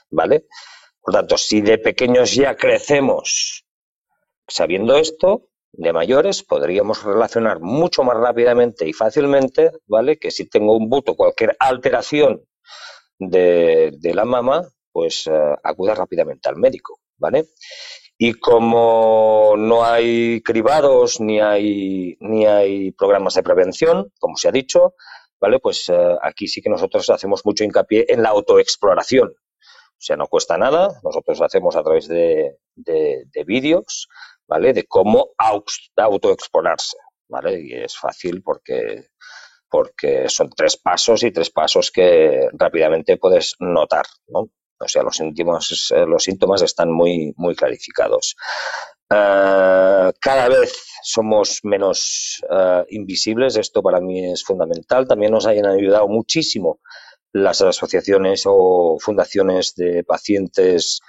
¿Vale? 0.09 0.47
Por 1.01 1.13
tanto, 1.13 1.37
si 1.37 1.61
de 1.61 1.77
pequeños 1.77 2.35
ya 2.35 2.55
crecemos 2.55 3.65
sabiendo 4.47 4.97
esto, 4.97 5.49
de 5.77 5.93
mayores 5.93 6.43
podríamos 6.43 7.03
relacionar 7.03 7.59
mucho 7.61 8.03
más 8.03 8.17
rápidamente 8.17 8.87
y 8.87 8.93
fácilmente, 8.93 9.71
¿vale? 9.85 10.17
Que 10.17 10.31
si 10.31 10.49
tengo 10.49 10.75
un 10.75 10.89
buto, 10.89 11.15
cualquier 11.15 11.55
alteración 11.59 12.41
de, 13.19 13.91
la 14.01 14.25
mama, 14.25 14.67
pues 14.91 15.27
uh, 15.27 15.55
acuda 15.63 15.93
rápidamente 15.93 16.49
al 16.49 16.55
médico, 16.55 16.99
¿vale? 17.17 17.45
Y 18.17 18.33
como 18.33 19.53
no 19.55 19.85
hay 19.85 20.41
cribados 20.41 21.21
ni 21.21 21.39
hay, 21.39 22.17
ni 22.21 22.47
hay 22.47 22.91
programas 22.93 23.35
de 23.35 23.43
prevención, 23.43 24.11
como 24.17 24.35
se 24.35 24.47
ha 24.47 24.51
dicho, 24.51 24.95
¿vale? 25.39 25.59
Pues 25.59 25.87
uh, 25.89 26.17
aquí 26.23 26.47
sí 26.47 26.59
que 26.59 26.71
nosotros 26.71 27.07
hacemos 27.11 27.45
mucho 27.45 27.63
hincapié 27.63 28.07
en 28.09 28.23
la 28.23 28.29
autoexploración. 28.29 29.29
O 29.29 29.99
sea, 29.99 30.17
no 30.17 30.25
cuesta 30.25 30.57
nada, 30.57 30.99
nosotros 31.03 31.37
lo 31.39 31.45
hacemos 31.45 31.75
a 31.75 31.83
través 31.83 32.07
de, 32.07 32.57
de, 32.75 33.25
de 33.31 33.43
vídeos, 33.43 34.07
¿vale? 34.47 34.73
De 34.73 34.85
cómo 34.85 35.31
autoexponerse, 35.37 36.97
¿vale? 37.29 37.61
Y 37.61 37.73
es 37.73 37.97
fácil 37.97 38.41
porque, 38.43 39.09
porque 39.69 40.29
son 40.29 40.49
tres 40.49 40.77
pasos 40.77 41.23
y 41.23 41.31
tres 41.31 41.49
pasos 41.49 41.91
que 41.91 42.47
rápidamente 42.53 43.17
puedes 43.17 43.55
notar, 43.59 44.05
¿no? 44.27 44.49
O 44.79 44.87
sea, 44.87 45.01
los 45.01 45.15
síntomas, 45.15 45.91
los 46.07 46.23
síntomas 46.23 46.61
están 46.61 46.91
muy, 46.91 47.33
muy 47.35 47.55
clarificados. 47.55 48.35
Uh, 49.09 50.11
cada 50.19 50.49
vez 50.49 50.71
somos 51.01 51.61
menos 51.63 52.43
uh, 52.49 52.83
invisibles, 52.89 53.55
esto 53.57 53.81
para 53.81 54.01
mí 54.01 54.31
es 54.31 54.43
fundamental. 54.43 55.07
También 55.07 55.31
nos 55.31 55.47
hayan 55.47 55.65
ayudado 55.65 56.07
muchísimo 56.07 56.79
las 57.33 57.61
asociaciones 57.61 58.43
o 58.45 58.97
fundaciones 58.99 59.73
de 59.75 60.03
pacientes 60.03 60.99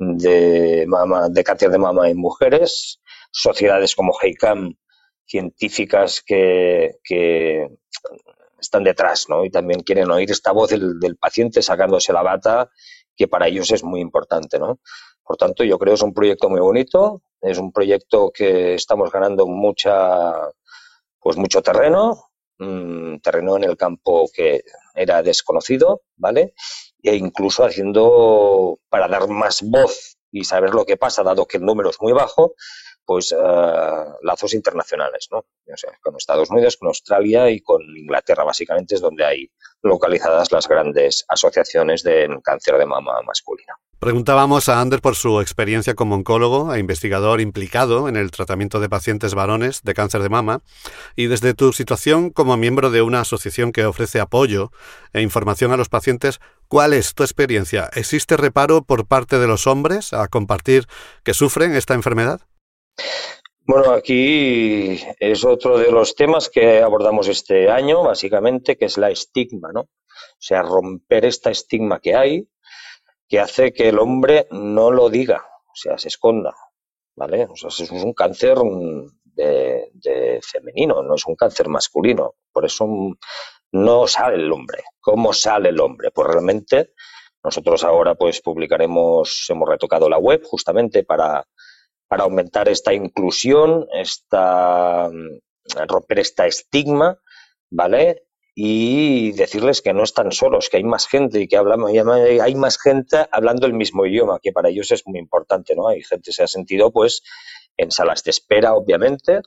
de, 0.00 0.86
mama, 0.88 1.28
de 1.28 1.44
cáncer 1.44 1.70
de 1.70 1.78
mama 1.78 2.08
en 2.08 2.16
mujeres, 2.16 3.00
sociedades 3.30 3.94
como 3.94 4.16
HEICAM, 4.20 4.74
científicas 5.26 6.22
que, 6.26 6.96
que 7.04 7.68
están 8.58 8.82
detrás 8.82 9.26
¿no? 9.28 9.44
y 9.44 9.50
también 9.50 9.82
quieren 9.82 10.10
oír 10.10 10.30
esta 10.30 10.52
voz 10.52 10.70
del, 10.70 10.98
del, 10.98 11.16
paciente 11.16 11.62
sacándose 11.62 12.12
la 12.12 12.22
bata, 12.22 12.70
que 13.14 13.28
para 13.28 13.46
ellos 13.46 13.70
es 13.70 13.84
muy 13.84 14.00
importante. 14.00 14.58
¿no? 14.58 14.80
Por 15.22 15.36
tanto, 15.36 15.62
yo 15.64 15.78
creo 15.78 15.92
que 15.92 15.96
es 15.96 16.02
un 16.02 16.14
proyecto 16.14 16.48
muy 16.48 16.60
bonito, 16.60 17.22
es 17.40 17.58
un 17.58 17.70
proyecto 17.70 18.32
que 18.34 18.74
estamos 18.74 19.12
ganando 19.12 19.46
mucha, 19.46 20.32
pues 21.20 21.36
mucho 21.36 21.62
terreno, 21.62 22.30
terreno 23.22 23.56
en 23.56 23.64
el 23.64 23.76
campo 23.76 24.28
que 24.34 24.62
era 24.94 25.22
desconocido, 25.22 26.02
¿vale? 26.16 26.54
E 27.02 27.16
incluso 27.16 27.64
haciendo, 27.64 28.78
para 28.88 29.08
dar 29.08 29.28
más 29.28 29.62
voz 29.62 30.18
y 30.30 30.44
saber 30.44 30.74
lo 30.74 30.84
que 30.84 30.96
pasa, 30.96 31.22
dado 31.22 31.46
que 31.46 31.56
el 31.56 31.64
número 31.64 31.90
es 31.90 31.96
muy 32.00 32.12
bajo, 32.12 32.54
pues 33.04 33.32
uh, 33.32 34.14
lazos 34.22 34.54
internacionales, 34.54 35.28
¿no? 35.32 35.38
O 35.38 35.76
sea, 35.76 35.90
con 36.00 36.16
Estados 36.16 36.50
Unidos, 36.50 36.76
con 36.76 36.88
Australia 36.88 37.50
y 37.50 37.60
con 37.60 37.82
Inglaterra, 37.96 38.44
básicamente 38.44 38.94
es 38.94 39.00
donde 39.00 39.24
hay 39.24 39.50
localizadas 39.82 40.52
las 40.52 40.68
grandes 40.68 41.24
asociaciones 41.26 42.02
de 42.02 42.28
cáncer 42.44 42.76
de 42.78 42.86
mama 42.86 43.20
masculina. 43.26 43.74
Preguntábamos 43.98 44.68
a 44.68 44.80
Ander 44.80 45.00
por 45.00 45.14
su 45.14 45.40
experiencia 45.40 45.94
como 45.94 46.14
oncólogo 46.14 46.72
e 46.74 46.78
investigador 46.78 47.40
implicado 47.40 48.08
en 48.08 48.16
el 48.16 48.30
tratamiento 48.30 48.80
de 48.80 48.88
pacientes 48.88 49.34
varones 49.34 49.82
de 49.82 49.92
cáncer 49.92 50.22
de 50.22 50.28
mama 50.28 50.62
y 51.16 51.26
desde 51.26 51.52
tu 51.52 51.72
situación 51.72 52.30
como 52.30 52.56
miembro 52.56 52.90
de 52.90 53.02
una 53.02 53.20
asociación 53.20 53.72
que 53.72 53.84
ofrece 53.84 54.20
apoyo 54.20 54.70
e 55.12 55.20
información 55.20 55.72
a 55.72 55.76
los 55.76 55.88
pacientes, 55.88 56.40
¿cuál 56.70 56.94
es 56.94 57.14
tu 57.14 57.24
experiencia? 57.24 57.90
¿Existe 57.94 58.36
reparo 58.36 58.82
por 58.82 59.06
parte 59.06 59.38
de 59.38 59.48
los 59.48 59.66
hombres 59.66 60.12
a 60.14 60.28
compartir 60.28 60.86
que 61.24 61.34
sufren 61.34 61.74
esta 61.74 61.94
enfermedad? 61.94 62.40
Bueno, 63.66 63.90
aquí 63.90 65.00
es 65.18 65.44
otro 65.44 65.76
de 65.78 65.90
los 65.90 66.14
temas 66.14 66.48
que 66.48 66.80
abordamos 66.80 67.28
este 67.28 67.70
año, 67.70 68.02
básicamente, 68.02 68.78
que 68.78 68.86
es 68.86 68.96
la 68.96 69.10
estigma, 69.10 69.70
¿no? 69.72 69.80
O 69.80 70.38
sea, 70.38 70.62
romper 70.62 71.24
esta 71.24 71.50
estigma 71.50 72.00
que 72.00 72.14
hay 72.14 72.48
que 73.28 73.38
hace 73.38 73.72
que 73.72 73.88
el 73.88 73.98
hombre 73.98 74.48
no 74.50 74.90
lo 74.90 75.08
diga, 75.08 75.46
o 75.66 75.74
sea, 75.74 75.98
se 75.98 76.08
esconda, 76.08 76.52
¿vale? 77.14 77.46
O 77.48 77.54
sea, 77.54 77.68
es 77.68 77.90
un 77.90 78.12
cáncer 78.12 78.58
de, 79.24 80.40
femenino, 80.42 81.02
no 81.02 81.14
es 81.14 81.24
un 81.26 81.36
cáncer 81.36 81.68
masculino, 81.68 82.34
por 82.52 82.64
eso 82.64 82.88
no 83.72 84.06
sale 84.06 84.36
el 84.36 84.52
hombre. 84.52 84.82
¿Cómo 85.00 85.32
sale 85.32 85.70
el 85.70 85.80
hombre? 85.80 86.10
Pues 86.10 86.28
realmente 86.28 86.92
nosotros 87.42 87.84
ahora 87.84 88.14
pues 88.14 88.40
publicaremos, 88.40 89.46
hemos 89.48 89.68
retocado 89.68 90.08
la 90.08 90.18
web 90.18 90.42
justamente 90.44 91.04
para, 91.04 91.46
para 92.08 92.24
aumentar 92.24 92.68
esta 92.68 92.92
inclusión, 92.92 93.86
esta, 93.92 95.10
romper 95.88 96.18
esta 96.18 96.46
estigma, 96.46 97.18
¿vale? 97.70 98.24
y 98.54 99.32
decirles 99.32 99.80
que 99.80 99.94
no 99.94 100.02
están 100.02 100.32
solos, 100.32 100.68
que 100.68 100.76
hay 100.76 100.84
más 100.84 101.06
gente 101.06 101.40
y 101.40 101.48
que 101.48 101.56
hablamos, 101.56 101.92
hay 101.92 102.54
más 102.56 102.78
gente 102.78 103.26
hablando 103.30 103.66
el 103.66 103.72
mismo 103.72 104.04
idioma, 104.04 104.38
que 104.42 104.52
para 104.52 104.68
ellos 104.68 104.90
es 104.90 105.06
muy 105.06 105.18
importante, 105.18 105.74
¿no? 105.74 105.88
Hay 105.88 106.02
gente 106.02 106.24
que 106.26 106.32
se 106.32 106.42
ha 106.42 106.46
sentido, 106.46 106.92
pues, 106.92 107.22
en 107.78 107.90
salas 107.90 108.22
de 108.22 108.32
espera, 108.32 108.74
obviamente, 108.74 109.40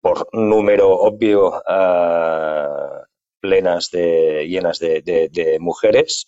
por 0.00 0.28
número 0.32 0.90
obvio 0.90 1.50
uh, 1.50 3.04
plenas 3.40 3.90
de 3.90 4.46
llenas 4.48 4.78
de, 4.78 5.56
mujeres 5.60 6.26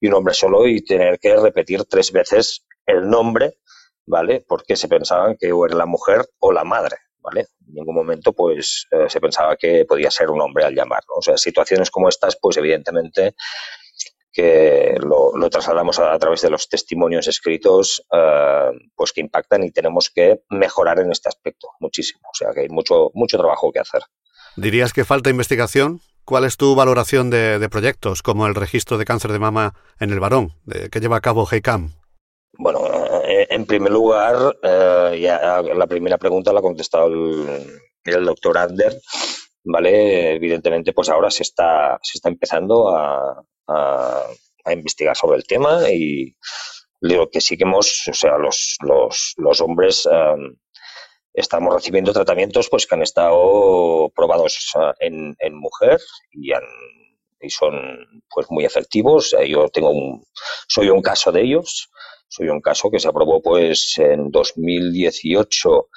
y 0.00 0.08
un 0.08 0.14
hombre 0.14 0.34
solo 0.34 0.66
y 0.66 0.82
tener 0.84 1.18
que 1.18 1.36
repetir 1.36 1.84
tres 1.84 2.12
veces 2.12 2.64
el 2.86 3.08
nombre, 3.08 3.58
¿vale? 4.06 4.44
Porque 4.46 4.76
se 4.76 4.88
pensaban 4.88 5.36
que 5.38 5.52
o 5.52 5.64
era 5.64 5.76
la 5.76 5.86
mujer 5.86 6.24
o 6.40 6.52
la 6.52 6.64
madre, 6.64 6.96
¿vale? 7.20 7.46
En 7.68 7.74
ningún 7.74 7.94
momento 7.94 8.32
pues 8.32 8.86
eh, 8.90 9.08
se 9.08 9.20
pensaba 9.20 9.56
que 9.56 9.84
podía 9.84 10.10
ser 10.10 10.30
un 10.30 10.40
hombre 10.40 10.64
al 10.64 10.74
llamarlo. 10.74 11.14
O 11.16 11.22
sea, 11.22 11.36
situaciones 11.36 11.90
como 11.90 12.08
estas, 12.08 12.36
pues 12.40 12.56
evidentemente 12.56 13.34
que 14.32 14.96
lo, 14.98 15.32
trasladamos 15.50 15.98
a, 15.98 16.14
a, 16.14 16.18
través 16.18 16.40
de 16.40 16.50
los 16.50 16.68
testimonios 16.68 17.28
escritos, 17.28 18.02
eh, 18.10 18.70
pues 18.96 19.12
que 19.12 19.20
impactan 19.20 19.62
y 19.62 19.70
tenemos 19.70 20.10
que 20.10 20.40
mejorar 20.48 21.00
en 21.00 21.12
este 21.12 21.28
aspecto 21.28 21.68
muchísimo. 21.80 22.22
O 22.32 22.34
sea, 22.34 22.52
que 22.54 22.60
hay 22.60 22.68
mucho, 22.68 23.10
mucho 23.14 23.36
trabajo 23.36 23.70
que 23.70 23.80
hacer. 23.80 24.02
¿Dirías 24.56 24.92
que 24.92 25.04
falta 25.04 25.30
investigación? 25.30 26.00
¿Cuál 26.24 26.44
es 26.44 26.56
tu 26.56 26.74
valoración 26.74 27.30
de, 27.30 27.68
proyectos 27.68 28.22
como 28.22 28.46
el 28.46 28.54
registro 28.54 28.96
de 28.96 29.04
cáncer 29.04 29.32
de 29.32 29.40
mama 29.40 29.74
en 29.98 30.10
el 30.10 30.20
varón, 30.20 30.52
de, 30.64 30.88
que 30.88 31.00
lleva 31.00 31.16
a 31.16 31.20
cabo 31.20 31.46
HEICAM? 31.50 31.90
Bueno, 32.58 32.80
eh, 33.24 33.48
en 33.50 33.66
primer 33.66 33.90
lugar, 33.90 34.56
eh, 34.62 35.18
ya 35.20 35.62
la 35.62 35.86
primera 35.86 36.18
pregunta 36.18 36.52
la 36.52 36.60
ha 36.60 36.62
contestado 36.62 37.06
el, 37.06 38.24
doctor 38.24 38.58
Ander, 38.58 38.94
¿vale? 39.64 40.34
Evidentemente, 40.34 40.92
pues 40.92 41.08
ahora 41.08 41.30
se 41.30 41.42
está, 41.42 41.98
se 42.02 42.18
está 42.18 42.28
empezando 42.28 42.94
a, 42.94 43.42
investigar 44.70 45.16
sobre 45.16 45.38
el 45.38 45.44
tema 45.44 45.90
y 45.90 46.36
lo 47.00 47.28
que 47.30 47.40
sí 47.40 47.56
que 47.56 47.64
hemos, 47.64 48.06
o 48.08 48.14
sea, 48.14 48.38
los, 48.38 48.76
los, 48.80 49.34
los 49.38 49.60
hombres 49.60 50.06
um, 50.06 50.54
estamos 51.34 51.74
recibiendo 51.74 52.12
tratamientos 52.12 52.68
pues 52.68 52.86
que 52.86 52.94
han 52.94 53.02
estado 53.02 54.10
probados 54.14 54.72
en, 55.00 55.34
en 55.38 55.54
mujer 55.54 56.00
y 56.30 56.52
han 56.52 56.64
y 57.44 57.50
son 57.50 58.22
pues 58.30 58.46
muy 58.50 58.64
efectivos. 58.64 59.34
Yo 59.48 59.68
tengo 59.68 59.90
un, 59.90 60.24
soy 60.68 60.90
un 60.90 61.02
caso 61.02 61.32
de 61.32 61.42
ellos 61.42 61.90
soy 62.32 62.48
un 62.48 62.62
caso 62.62 62.90
que 62.90 62.98
se 62.98 63.08
aprobó 63.08 63.42
pues 63.42 63.94
en 63.98 64.30
2018 64.30 65.88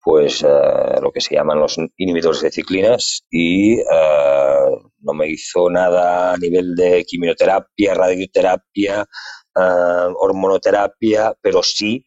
pues 0.00 0.42
uh, 0.42 1.00
lo 1.02 1.12
que 1.12 1.20
se 1.20 1.34
llaman 1.34 1.60
los 1.60 1.76
inhibidores 1.98 2.40
de 2.40 2.50
ciclinas 2.50 3.26
y 3.30 3.80
uh, 3.80 4.90
no 5.00 5.12
me 5.12 5.28
hizo 5.28 5.68
nada 5.68 6.32
a 6.32 6.36
nivel 6.38 6.74
de 6.74 7.04
quimioterapia, 7.04 7.94
radioterapia, 7.94 9.06
hormonoterapia, 9.54 11.34
pero 11.40 11.62
sí 11.62 12.04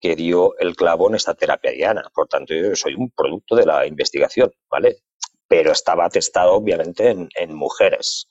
que 0.00 0.16
dio 0.16 0.56
el 0.58 0.76
clavo 0.76 1.08
en 1.08 1.16
esta 1.16 1.34
terapia 1.34 1.72
diana. 1.72 2.10
Por 2.14 2.28
tanto, 2.28 2.54
yo 2.54 2.74
soy 2.76 2.94
un 2.94 3.10
producto 3.10 3.56
de 3.56 3.66
la 3.66 3.86
investigación, 3.86 4.52
¿vale? 4.70 4.98
Pero 5.48 5.72
estaba 5.72 6.08
testado 6.08 6.54
obviamente 6.54 7.10
en, 7.10 7.28
en 7.34 7.54
mujeres. 7.54 8.28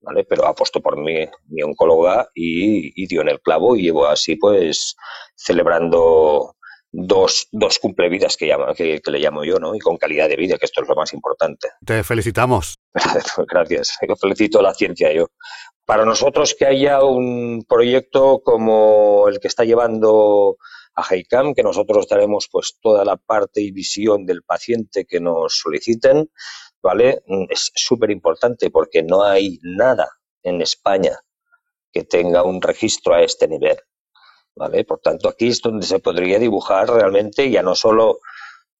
¿vale? 0.00 0.24
Pero 0.24 0.46
apostó 0.46 0.80
por 0.80 0.96
mí, 0.96 1.26
mi 1.48 1.62
oncóloga 1.62 2.28
y, 2.34 3.02
y, 3.02 3.06
dio 3.06 3.22
en 3.22 3.28
el 3.28 3.40
clavo 3.40 3.76
y 3.76 3.82
llevo 3.82 4.06
así 4.06 4.36
pues 4.36 4.96
celebrando 5.36 6.56
dos, 6.92 7.48
dos 7.50 7.78
cumplevidas 7.78 8.36
que, 8.36 8.46
llama, 8.46 8.74
que, 8.74 9.00
que, 9.00 9.10
le 9.10 9.18
llamo 9.18 9.44
yo, 9.44 9.58
¿no? 9.58 9.74
Y 9.74 9.78
con 9.78 9.96
calidad 9.96 10.28
de 10.28 10.36
vida, 10.36 10.58
que 10.58 10.66
esto 10.66 10.82
es 10.82 10.88
lo 10.88 10.94
más 10.94 11.12
importante. 11.14 11.68
Te 11.84 12.04
felicitamos. 12.04 12.78
Gracias. 13.48 13.96
Yo 14.06 14.14
felicito 14.16 14.60
a 14.60 14.62
la 14.62 14.74
ciencia 14.74 15.12
yo. 15.12 15.28
Para 15.84 16.04
nosotros 16.04 16.54
que 16.56 16.66
haya 16.66 17.02
un 17.02 17.64
proyecto 17.68 18.40
como 18.44 19.26
el 19.28 19.40
que 19.40 19.48
está 19.48 19.64
llevando 19.64 20.56
a 20.94 21.02
HEICAM, 21.02 21.54
que 21.54 21.62
nosotros 21.62 22.06
daremos 22.08 22.48
pues 22.50 22.78
toda 22.80 23.04
la 23.04 23.16
parte 23.16 23.60
y 23.60 23.70
visión 23.70 24.26
del 24.26 24.42
paciente 24.42 25.04
que 25.06 25.20
nos 25.20 25.58
soliciten, 25.58 26.30
¿vale? 26.82 27.22
Es 27.48 27.72
súper 27.74 28.10
importante 28.10 28.70
porque 28.70 29.02
no 29.02 29.22
hay 29.22 29.58
nada 29.62 30.08
en 30.42 30.60
España 30.60 31.18
que 31.92 32.04
tenga 32.04 32.42
un 32.42 32.60
registro 32.60 33.14
a 33.14 33.22
este 33.22 33.48
nivel, 33.48 33.76
¿vale? 34.54 34.84
Por 34.84 35.00
tanto, 35.00 35.28
aquí 35.28 35.48
es 35.48 35.60
donde 35.60 35.86
se 35.86 36.00
podría 36.00 36.38
dibujar 36.38 36.90
realmente 36.90 37.50
ya 37.50 37.62
no 37.62 37.74
solo 37.74 38.20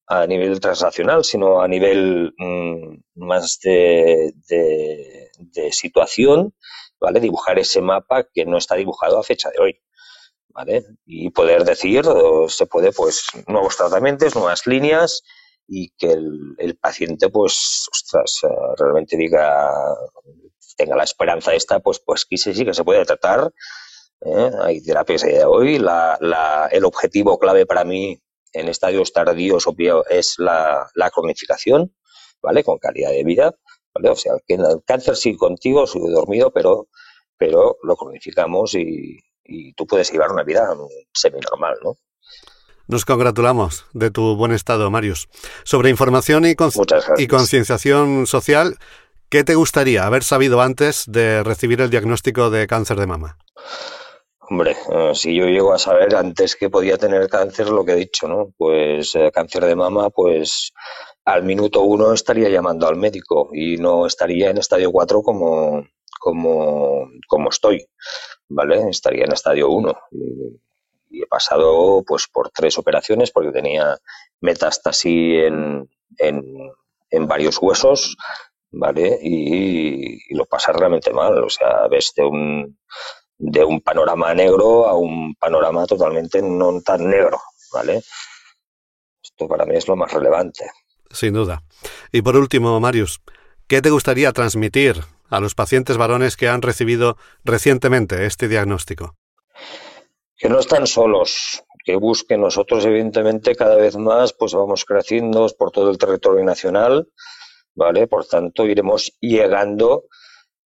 a 0.06 0.26
nivel 0.26 0.60
transnacional, 0.60 1.24
sino 1.24 1.62
a 1.62 1.68
nivel 1.68 2.34
mmm, 2.36 2.96
más 3.14 3.58
de, 3.62 4.32
de, 4.48 5.72
situación, 5.72 6.54
¿vale? 7.00 7.20
Dibujar 7.20 7.58
ese 7.58 7.80
mapa 7.80 8.26
que 8.32 8.44
no 8.44 8.58
está 8.58 8.74
dibujado 8.74 9.18
a 9.18 9.22
fecha 9.22 9.50
de 9.50 9.58
hoy, 9.62 9.81
Y 11.06 11.30
poder 11.30 11.64
decir, 11.64 12.04
se 12.48 12.66
puede, 12.66 12.92
pues, 12.92 13.24
nuevos 13.46 13.76
tratamientos, 13.76 14.34
nuevas 14.34 14.66
líneas, 14.66 15.22
y 15.66 15.90
que 15.96 16.12
el, 16.12 16.76
paciente, 16.80 17.28
pues, 17.28 17.86
ostras, 17.90 18.40
uh, 18.42 18.74
realmente 18.76 19.16
diga, 19.16 19.70
tenga 20.76 20.96
la 20.96 21.04
esperanza 21.04 21.54
esta, 21.54 21.80
pues, 21.80 22.00
pues 22.04 22.24
que 22.24 22.36
sí, 22.36 22.52
sí 22.54 22.64
que 22.64 22.74
se 22.74 22.84
puede 22.84 23.04
tratar. 23.04 23.52
¿eh? 24.20 24.50
Hay 24.62 24.82
terapias 24.82 25.22
de 25.22 25.44
hoy. 25.44 25.78
La, 25.78 26.18
la, 26.20 26.68
el 26.70 26.84
objetivo 26.84 27.38
clave 27.38 27.66
para 27.66 27.84
mí 27.84 28.20
en 28.52 28.68
estadios 28.68 29.12
tardíos 29.12 29.66
obvio, 29.66 30.04
es 30.08 30.34
la, 30.38 30.90
la 30.94 31.10
cronificación, 31.10 31.94
¿vale? 32.42 32.62
Con 32.62 32.78
calidad 32.78 33.10
de 33.10 33.24
vida, 33.24 33.54
¿vale? 33.94 34.10
O 34.10 34.16
sea, 34.16 34.34
que 34.46 34.54
el 34.54 34.82
cáncer 34.86 35.16
sigue 35.16 35.38
contigo, 35.38 35.86
sigue 35.86 36.10
dormido, 36.10 36.52
pero, 36.52 36.88
pero 37.38 37.78
lo 37.82 37.96
cronificamos 37.96 38.74
y, 38.74 39.18
y 39.44 39.72
tú 39.74 39.86
puedes 39.86 40.10
llevar 40.12 40.30
una 40.30 40.42
vida 40.42 40.68
semi-normal, 41.12 41.76
¿no? 41.82 41.96
Nos 42.88 43.04
congratulamos 43.04 43.86
de 43.92 44.10
tu 44.10 44.36
buen 44.36 44.52
estado, 44.52 44.90
Marius. 44.90 45.28
Sobre 45.64 45.88
información 45.88 46.44
y, 46.44 46.54
y 47.18 47.26
concienciación 47.26 48.26
social, 48.26 48.76
¿Qué 49.32 49.44
te 49.44 49.54
gustaría 49.54 50.04
haber 50.04 50.24
sabido 50.24 50.60
antes 50.60 51.04
de 51.10 51.42
recibir 51.42 51.80
el 51.80 51.88
diagnóstico 51.88 52.50
de 52.50 52.66
cáncer 52.66 52.98
de 52.98 53.06
mama? 53.06 53.38
Hombre, 54.40 54.76
eh, 54.92 55.12
si 55.14 55.34
yo 55.34 55.46
llego 55.46 55.72
a 55.72 55.78
saber 55.78 56.14
antes 56.14 56.54
que 56.54 56.68
podía 56.68 56.98
tener 56.98 57.30
cáncer, 57.30 57.70
lo 57.70 57.82
que 57.82 57.92
he 57.92 57.96
dicho, 57.96 58.28
¿no? 58.28 58.52
Pues 58.58 59.14
eh, 59.14 59.30
cáncer 59.32 59.64
de 59.64 59.74
mama, 59.74 60.10
pues 60.10 60.74
al 61.24 61.44
minuto 61.44 61.80
uno 61.80 62.12
estaría 62.12 62.50
llamando 62.50 62.86
al 62.86 62.96
médico 62.96 63.48
y 63.54 63.78
no 63.78 64.04
estaría 64.04 64.50
en 64.50 64.58
estadio 64.58 64.92
4 64.92 65.22
como, 65.22 65.82
como, 66.22 67.10
como 67.26 67.50
estoy, 67.50 67.84
¿vale? 68.48 68.88
Estaría 68.88 69.24
en 69.24 69.32
estadio 69.32 69.68
1. 69.70 69.92
Y, 70.12 71.20
he 71.20 71.26
pasado 71.26 72.02
pues 72.06 72.26
por 72.32 72.50
tres 72.50 72.78
operaciones 72.78 73.30
porque 73.32 73.50
tenía 73.50 73.98
metástasis 74.40 75.44
en, 75.44 75.90
en, 76.16 76.42
en 77.10 77.26
varios 77.26 77.58
huesos, 77.60 78.16
¿vale? 78.70 79.18
Y, 79.20 80.34
lo 80.34 80.46
pasa 80.46 80.72
realmente 80.72 81.12
mal, 81.12 81.42
o 81.42 81.50
sea, 81.50 81.88
ves 81.90 82.12
de 82.16 82.24
un, 82.24 82.78
de 83.36 83.64
un 83.64 83.80
panorama 83.80 84.32
negro 84.32 84.86
a 84.86 84.96
un 84.96 85.34
panorama 85.34 85.84
totalmente 85.86 86.40
no 86.40 86.80
tan 86.82 87.10
negro, 87.10 87.40
¿vale? 87.72 88.00
Esto 89.22 89.48
para 89.48 89.66
mí 89.66 89.76
es 89.76 89.88
lo 89.88 89.96
más 89.96 90.12
relevante. 90.12 90.70
Sin 91.10 91.34
duda. 91.34 91.62
Y 92.12 92.22
por 92.22 92.36
último, 92.36 92.78
Marius, 92.80 93.20
¿qué 93.66 93.82
te 93.82 93.90
gustaría 93.90 94.32
transmitir 94.32 95.02
a 95.32 95.40
los 95.40 95.54
pacientes 95.54 95.96
varones 95.96 96.36
que 96.36 96.48
han 96.48 96.60
recibido 96.60 97.16
recientemente 97.42 98.26
este 98.26 98.48
diagnóstico? 98.48 99.16
Que 100.36 100.50
no 100.50 100.58
están 100.58 100.86
solos, 100.86 101.64
que 101.82 101.96
busquen 101.96 102.42
nosotros, 102.42 102.84
evidentemente, 102.84 103.54
cada 103.54 103.76
vez 103.76 103.96
más, 103.96 104.34
pues 104.34 104.52
vamos 104.52 104.84
creciendo 104.84 105.48
por 105.58 105.70
todo 105.70 105.90
el 105.90 105.96
territorio 105.96 106.44
nacional, 106.44 107.08
¿vale? 107.74 108.06
Por 108.08 108.26
tanto, 108.26 108.66
iremos 108.66 109.16
llegando 109.20 110.04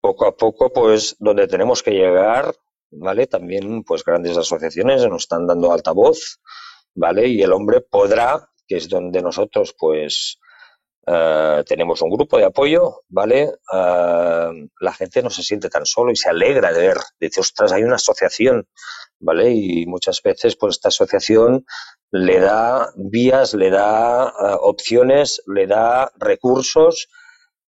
poco 0.01 0.25
a 0.25 0.35
poco, 0.35 0.73
pues, 0.73 1.15
donde 1.19 1.47
tenemos 1.47 1.83
que 1.83 1.91
llegar, 1.91 2.55
¿vale? 2.89 3.27
También, 3.27 3.83
pues, 3.83 4.03
grandes 4.03 4.35
asociaciones 4.35 5.07
nos 5.07 5.23
están 5.23 5.45
dando 5.45 5.71
altavoz, 5.71 6.39
¿vale? 6.95 7.27
Y 7.27 7.43
el 7.43 7.53
hombre 7.53 7.81
podrá, 7.81 8.49
que 8.67 8.77
es 8.77 8.89
donde 8.89 9.21
nosotros, 9.21 9.75
pues, 9.77 10.39
uh, 11.07 11.63
tenemos 11.63 12.01
un 12.01 12.09
grupo 12.09 12.37
de 12.37 12.45
apoyo, 12.45 13.03
¿vale? 13.09 13.51
Uh, 13.71 14.67
la 14.79 14.93
gente 14.93 15.21
no 15.21 15.29
se 15.29 15.43
siente 15.43 15.69
tan 15.69 15.85
solo 15.85 16.11
y 16.11 16.15
se 16.15 16.29
alegra 16.29 16.71
de 16.71 16.87
ver, 16.87 16.97
dice, 17.19 17.41
ostras, 17.41 17.71
hay 17.71 17.83
una 17.83 17.95
asociación, 17.95 18.67
¿vale? 19.19 19.51
Y 19.51 19.85
muchas 19.85 20.21
veces, 20.23 20.55
pues, 20.55 20.75
esta 20.75 20.89
asociación 20.89 21.65
le 22.11 22.39
da 22.39 22.91
vías, 22.95 23.53
le 23.53 23.69
da 23.69 24.25
uh, 24.25 24.57
opciones, 24.61 25.41
le 25.47 25.67
da 25.67 26.11
recursos 26.17 27.07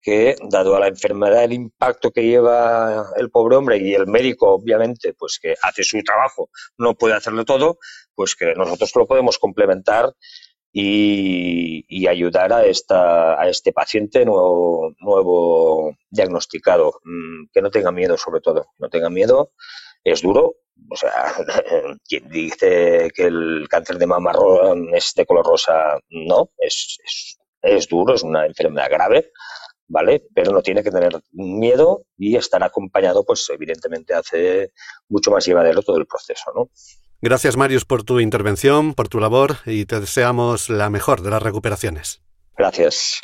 que, 0.06 0.36
dado 0.50 0.76
a 0.76 0.80
la 0.80 0.86
enfermedad, 0.86 1.42
el 1.42 1.52
impacto 1.52 2.12
que 2.12 2.22
lleva 2.22 3.06
el 3.16 3.28
pobre 3.28 3.56
hombre 3.56 3.78
y 3.78 3.92
el 3.92 4.06
médico, 4.06 4.54
obviamente, 4.54 5.14
pues 5.14 5.40
que 5.42 5.56
hace 5.60 5.82
su 5.82 6.00
trabajo, 6.04 6.48
no 6.78 6.94
puede 6.94 7.14
hacerlo 7.14 7.44
todo, 7.44 7.78
pues 8.14 8.36
que 8.36 8.54
nosotros 8.54 8.92
lo 8.94 9.06
podemos 9.06 9.38
complementar 9.38 10.12
y, 10.78 12.06
ayudar 12.06 12.52
a, 12.52 12.66
esta, 12.66 13.40
a 13.40 13.48
este 13.48 13.72
paciente 13.72 14.24
nuevo, 14.24 14.92
nuevo 15.00 15.96
diagnosticado. 16.10 17.00
Mm, 17.02 17.46
que 17.52 17.62
no 17.62 17.70
tenga 17.70 17.90
miedo, 17.90 18.16
sobre 18.18 18.40
todo, 18.40 18.66
no 18.78 18.88
tenga 18.90 19.08
miedo. 19.08 19.52
Es 20.04 20.20
duro, 20.22 20.56
o 20.90 20.96
sea, 20.96 21.32
quien 22.06 22.28
dice 22.28 23.10
que 23.14 23.24
el 23.24 23.66
cáncer 23.70 23.96
de 23.96 24.06
mama 24.06 24.32
es 24.92 25.14
de 25.16 25.24
color 25.24 25.46
rosa, 25.46 25.98
no, 26.10 26.50
es, 26.58 26.98
es, 27.04 27.38
es 27.62 27.88
duro, 27.88 28.14
es 28.14 28.22
una 28.22 28.44
enfermedad 28.46 28.90
grave, 28.90 29.32
¿vale? 29.88 30.26
Pero 30.34 30.52
no 30.52 30.62
tiene 30.62 30.82
que 30.82 30.90
tener 30.90 31.18
miedo 31.32 32.04
y 32.18 32.36
estar 32.36 32.62
acompañado, 32.62 33.24
pues 33.24 33.48
evidentemente 33.48 34.12
hace 34.14 34.72
mucho 35.08 35.30
más 35.30 35.46
llevadero 35.46 35.82
todo 35.82 35.96
el 35.96 36.06
proceso, 36.06 36.52
¿no? 36.54 36.70
Gracias, 37.22 37.56
Marius, 37.56 37.84
por 37.84 38.02
tu 38.02 38.20
intervención, 38.20 38.94
por 38.94 39.08
tu 39.08 39.20
labor 39.20 39.56
y 39.64 39.86
te 39.86 40.00
deseamos 40.00 40.68
la 40.68 40.90
mejor 40.90 41.22
de 41.22 41.30
las 41.30 41.42
recuperaciones. 41.42 42.22
Gracias. 42.56 43.22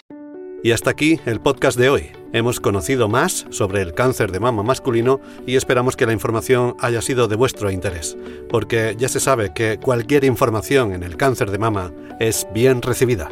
Y 0.65 0.71
hasta 0.71 0.91
aquí 0.91 1.21
el 1.27 1.41
podcast 1.41 1.77
de 1.77 1.89
hoy. 1.89 2.13
Hemos 2.33 2.61
conocido 2.61 3.09
más 3.09 3.47
sobre 3.51 3.83
el 3.83 3.95
cáncer 3.95 4.31
de 4.31 4.41
mama 4.41 4.63
masculino 4.63 5.21
y 5.47 5.57
esperamos 5.57 5.97
que 5.97 6.07
la 6.07 6.13
información 6.13 6.77
haya 6.79 7.03
sido 7.03 7.29
de 7.29 7.37
vuestro 7.37 7.71
interés, 7.71 8.17
porque 8.49 8.95
ya 8.97 9.09
se 9.09 9.21
sabe 9.21 9.53
que 9.53 9.79
cualquier 9.79 10.25
información 10.25 10.95
en 10.95 11.03
el 11.03 11.17
cáncer 11.17 11.51
de 11.51 11.59
mama 11.59 11.93
es 12.21 12.47
bien 12.55 12.81
recibida. 12.81 13.29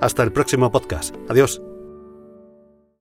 Hasta 0.00 0.22
el 0.22 0.32
próximo 0.32 0.70
podcast. 0.70 1.14
Adiós. 1.28 1.60